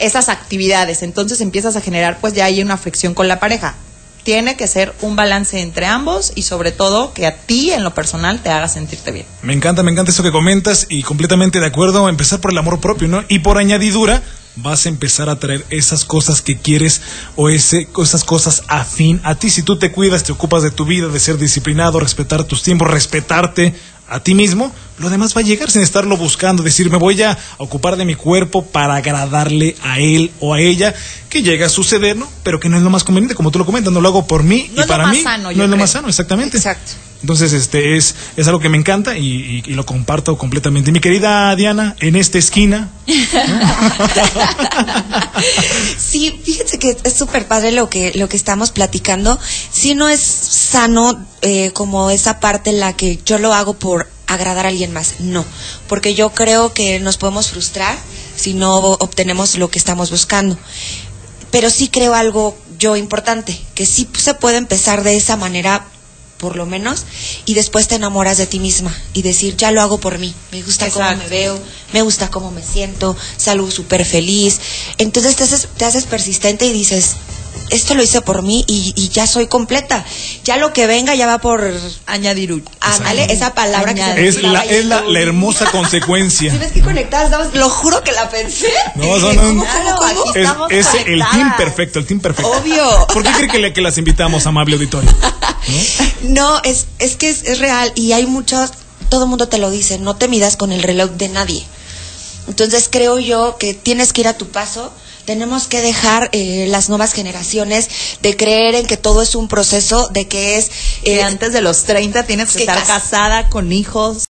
esas 0.00 0.28
actividades. 0.28 1.02
Entonces 1.02 1.40
empiezas 1.40 1.76
a 1.76 1.80
generar 1.80 2.18
pues 2.20 2.34
ya 2.34 2.46
hay 2.46 2.60
una 2.62 2.76
fricción 2.76 3.14
con 3.14 3.28
la 3.28 3.38
pareja. 3.38 3.74
Tiene 4.22 4.56
que 4.56 4.66
ser 4.66 4.94
un 5.00 5.16
balance 5.16 5.60
entre 5.60 5.86
ambos 5.86 6.32
y 6.34 6.42
sobre 6.42 6.72
todo 6.72 7.14
que 7.14 7.26
a 7.26 7.36
ti 7.36 7.70
en 7.70 7.84
lo 7.84 7.94
personal 7.94 8.42
te 8.42 8.50
haga 8.50 8.68
sentirte 8.68 9.12
bien. 9.12 9.26
Me 9.42 9.54
encanta, 9.54 9.82
me 9.82 9.90
encanta 9.90 10.10
eso 10.10 10.22
que 10.22 10.30
comentas 10.30 10.86
y 10.90 11.02
completamente 11.02 11.58
de 11.58 11.66
acuerdo, 11.66 12.08
empezar 12.08 12.40
por 12.40 12.50
el 12.50 12.58
amor 12.58 12.80
propio, 12.80 13.08
¿no? 13.08 13.24
Y 13.28 13.38
por 13.38 13.56
añadidura, 13.56 14.22
vas 14.56 14.86
a 14.86 14.88
empezar 14.88 15.28
a 15.28 15.38
traer 15.38 15.64
esas 15.70 16.04
cosas 16.04 16.42
que 16.42 16.58
quieres 16.58 17.00
o 17.36 17.48
ese, 17.48 17.88
esas 18.02 18.24
cosas 18.24 18.62
afín 18.68 19.20
a 19.24 19.36
ti. 19.36 19.48
Si 19.48 19.62
tú 19.62 19.78
te 19.78 19.92
cuidas, 19.92 20.22
te 20.22 20.32
ocupas 20.32 20.62
de 20.62 20.70
tu 20.70 20.84
vida, 20.84 21.08
de 21.08 21.20
ser 21.20 21.38
disciplinado, 21.38 22.00
respetar 22.00 22.44
tus 22.44 22.62
tiempos, 22.62 22.90
respetarte 22.90 23.74
a 24.10 24.20
ti 24.20 24.34
mismo, 24.34 24.72
lo 24.98 25.08
demás 25.08 25.34
va 25.36 25.40
a 25.40 25.44
llegar 25.44 25.70
sin 25.70 25.82
estarlo 25.82 26.16
buscando, 26.16 26.62
decir, 26.62 26.90
me 26.90 26.98
voy 26.98 27.22
a 27.22 27.38
ocupar 27.58 27.96
de 27.96 28.04
mi 28.04 28.16
cuerpo 28.16 28.66
para 28.66 28.96
agradarle 28.96 29.76
a 29.82 30.00
él 30.00 30.32
o 30.40 30.52
a 30.52 30.60
ella, 30.60 30.94
que 31.28 31.42
llega 31.42 31.66
a 31.66 31.68
suceder, 31.68 32.16
¿no? 32.16 32.28
Pero 32.42 32.58
que 32.58 32.68
no 32.68 32.76
es 32.76 32.82
lo 32.82 32.90
más 32.90 33.04
conveniente, 33.04 33.34
como 33.36 33.50
tú 33.50 33.60
lo 33.60 33.66
comentas, 33.66 33.92
no 33.92 34.00
lo 34.00 34.08
hago 34.08 34.26
por 34.26 34.42
mí 34.42 34.70
No 34.74 34.84
y 34.84 34.86
para 34.86 35.06
mí, 35.06 35.22
sano, 35.22 35.52
no 35.52 35.64
es 35.64 35.70
lo 35.70 35.76
más 35.76 35.90
sano, 35.90 36.08
exactamente. 36.08 36.56
Exacto. 36.56 36.92
Entonces, 37.22 37.52
este 37.52 37.96
es, 37.96 38.14
es 38.36 38.46
algo 38.48 38.60
que 38.60 38.68
me 38.70 38.78
encanta 38.78 39.18
y, 39.18 39.62
y- 39.66 39.74
lo 39.74 39.84
comparto 39.84 40.38
completamente. 40.38 40.90
Mi 40.90 41.00
querida 41.00 41.54
Diana, 41.54 41.94
en 42.00 42.16
esta 42.16 42.38
esquina, 42.38 42.90
Sí, 45.98 46.40
fíjense 46.44 46.78
que 46.78 46.96
es 47.02 47.12
súper 47.14 47.46
padre 47.46 47.72
lo 47.72 47.88
que, 47.90 48.12
lo 48.14 48.28
que 48.28 48.36
estamos 48.36 48.70
platicando. 48.70 49.38
Si 49.72 49.94
no 49.94 50.08
es 50.08 50.20
sano 50.20 51.24
eh, 51.42 51.70
como 51.72 52.10
esa 52.10 52.40
parte 52.40 52.70
en 52.70 52.80
la 52.80 52.94
que 52.94 53.18
yo 53.24 53.38
lo 53.38 53.52
hago 53.54 53.74
por 53.74 54.08
agradar 54.26 54.66
a 54.66 54.68
alguien 54.68 54.92
más, 54.92 55.14
no, 55.20 55.44
porque 55.88 56.14
yo 56.14 56.30
creo 56.30 56.72
que 56.72 57.00
nos 57.00 57.16
podemos 57.16 57.48
frustrar 57.50 57.96
si 58.36 58.54
no 58.54 58.76
obtenemos 58.78 59.56
lo 59.56 59.70
que 59.70 59.78
estamos 59.78 60.10
buscando. 60.10 60.56
Pero 61.50 61.68
sí 61.68 61.88
creo 61.88 62.14
algo 62.14 62.56
yo 62.78 62.96
importante, 62.96 63.60
que 63.74 63.86
sí 63.86 64.08
se 64.16 64.34
puede 64.34 64.56
empezar 64.56 65.02
de 65.02 65.16
esa 65.16 65.36
manera 65.36 65.84
por 66.40 66.56
lo 66.56 66.66
menos, 66.66 67.04
y 67.44 67.54
después 67.54 67.86
te 67.88 67.96
enamoras 67.96 68.38
de 68.38 68.46
ti 68.46 68.58
misma 68.58 68.94
y 69.12 69.22
decir, 69.22 69.56
ya 69.56 69.70
lo 69.70 69.82
hago 69.82 69.98
por 69.98 70.18
mí, 70.18 70.34
me 70.52 70.62
gusta 70.62 70.88
cómo 70.90 71.14
me 71.16 71.28
veo, 71.28 71.60
me 71.92 72.02
gusta 72.02 72.30
cómo 72.30 72.50
me 72.50 72.62
siento, 72.62 73.16
salgo 73.36 73.70
súper 73.70 74.04
feliz. 74.04 74.60
Entonces 74.98 75.36
te 75.36 75.44
haces, 75.44 75.68
te 75.76 75.84
haces 75.84 76.04
persistente 76.04 76.66
y 76.66 76.72
dices, 76.72 77.16
esto 77.70 77.94
lo 77.94 78.02
hice 78.02 78.20
por 78.20 78.42
mí 78.42 78.64
y, 78.66 78.92
y 78.96 79.08
ya 79.10 79.26
soy 79.26 79.46
completa. 79.46 80.04
Ya 80.44 80.56
lo 80.56 80.72
que 80.72 80.86
venga 80.86 81.14
ya 81.14 81.26
va 81.26 81.38
por... 81.38 81.62
Añadir. 82.06 82.64
Ándale, 82.80 83.32
esa 83.32 83.54
palabra 83.54 83.94
que 83.94 84.02
se 84.02 84.14
me 84.14 84.26
es 84.28 84.42
la, 84.42 84.64
es 84.64 84.84
la, 84.86 85.02
hermosa 85.20 85.70
consecuencia. 85.70 86.50
¿Sí 86.50 86.58
ves 86.58 86.72
que 86.72 86.80
conectadas 86.80 87.26
estamos? 87.26 87.54
Lo 87.54 87.68
juro 87.70 88.02
que 88.02 88.12
la 88.12 88.28
pensé. 88.28 88.68
No, 88.96 89.18
no, 89.18 89.32
no. 89.32 89.42
¿cómo, 89.42 89.64
Claro, 89.64 90.54
cómo, 90.54 90.68
Es, 90.68 90.88
el 91.06 91.22
team 91.30 91.56
perfecto, 91.56 91.98
el 92.00 92.06
team 92.06 92.20
perfecto. 92.20 92.50
Obvio. 92.50 93.06
¿Por 93.12 93.22
qué 93.22 93.30
cree 93.32 93.48
que, 93.48 93.58
le- 93.58 93.72
que 93.72 93.80
las 93.80 93.98
invitamos, 93.98 94.46
amable 94.46 94.74
auditorio? 94.74 95.10
No, 95.20 95.78
es, 96.64 96.86
es 96.98 97.16
que 97.16 97.28
es, 97.30 97.44
es 97.44 97.58
real 97.58 97.92
y 97.94 98.12
hay 98.12 98.26
muchos, 98.26 98.70
todo 99.08 99.24
el 99.24 99.28
mundo 99.30 99.48
te 99.48 99.58
lo 99.58 99.70
dice, 99.70 99.98
no 99.98 100.16
te 100.16 100.28
midas 100.28 100.56
con 100.56 100.72
el 100.72 100.82
reloj 100.82 101.10
de 101.12 101.28
nadie. 101.28 101.64
Entonces 102.48 102.88
creo 102.90 103.18
yo 103.18 103.56
que 103.58 103.74
tienes 103.74 104.12
que 104.12 104.22
ir 104.22 104.28
a 104.28 104.36
tu 104.36 104.48
paso, 104.48 104.92
tenemos 105.24 105.68
que 105.68 105.80
dejar 105.80 106.28
eh, 106.32 106.66
las 106.68 106.88
nuevas 106.88 107.12
generaciones 107.12 107.88
de 108.22 108.36
creer 108.36 108.74
en 108.74 108.86
que 108.86 108.96
todo 108.96 109.22
es 109.22 109.34
un 109.34 109.46
proceso, 109.48 110.08
de 110.08 110.26
que 110.26 110.56
es... 110.56 110.70
Que 111.04 111.20
eh, 111.20 111.22
antes 111.22 111.52
de 111.52 111.60
los 111.60 111.84
30 111.84 112.24
tienes 112.24 112.48
que 112.50 112.56
que 112.58 112.62
estar 112.64 112.78
cas- 112.78 112.88
casada 112.88 113.48
con 113.48 113.70
hijos. 113.70 114.18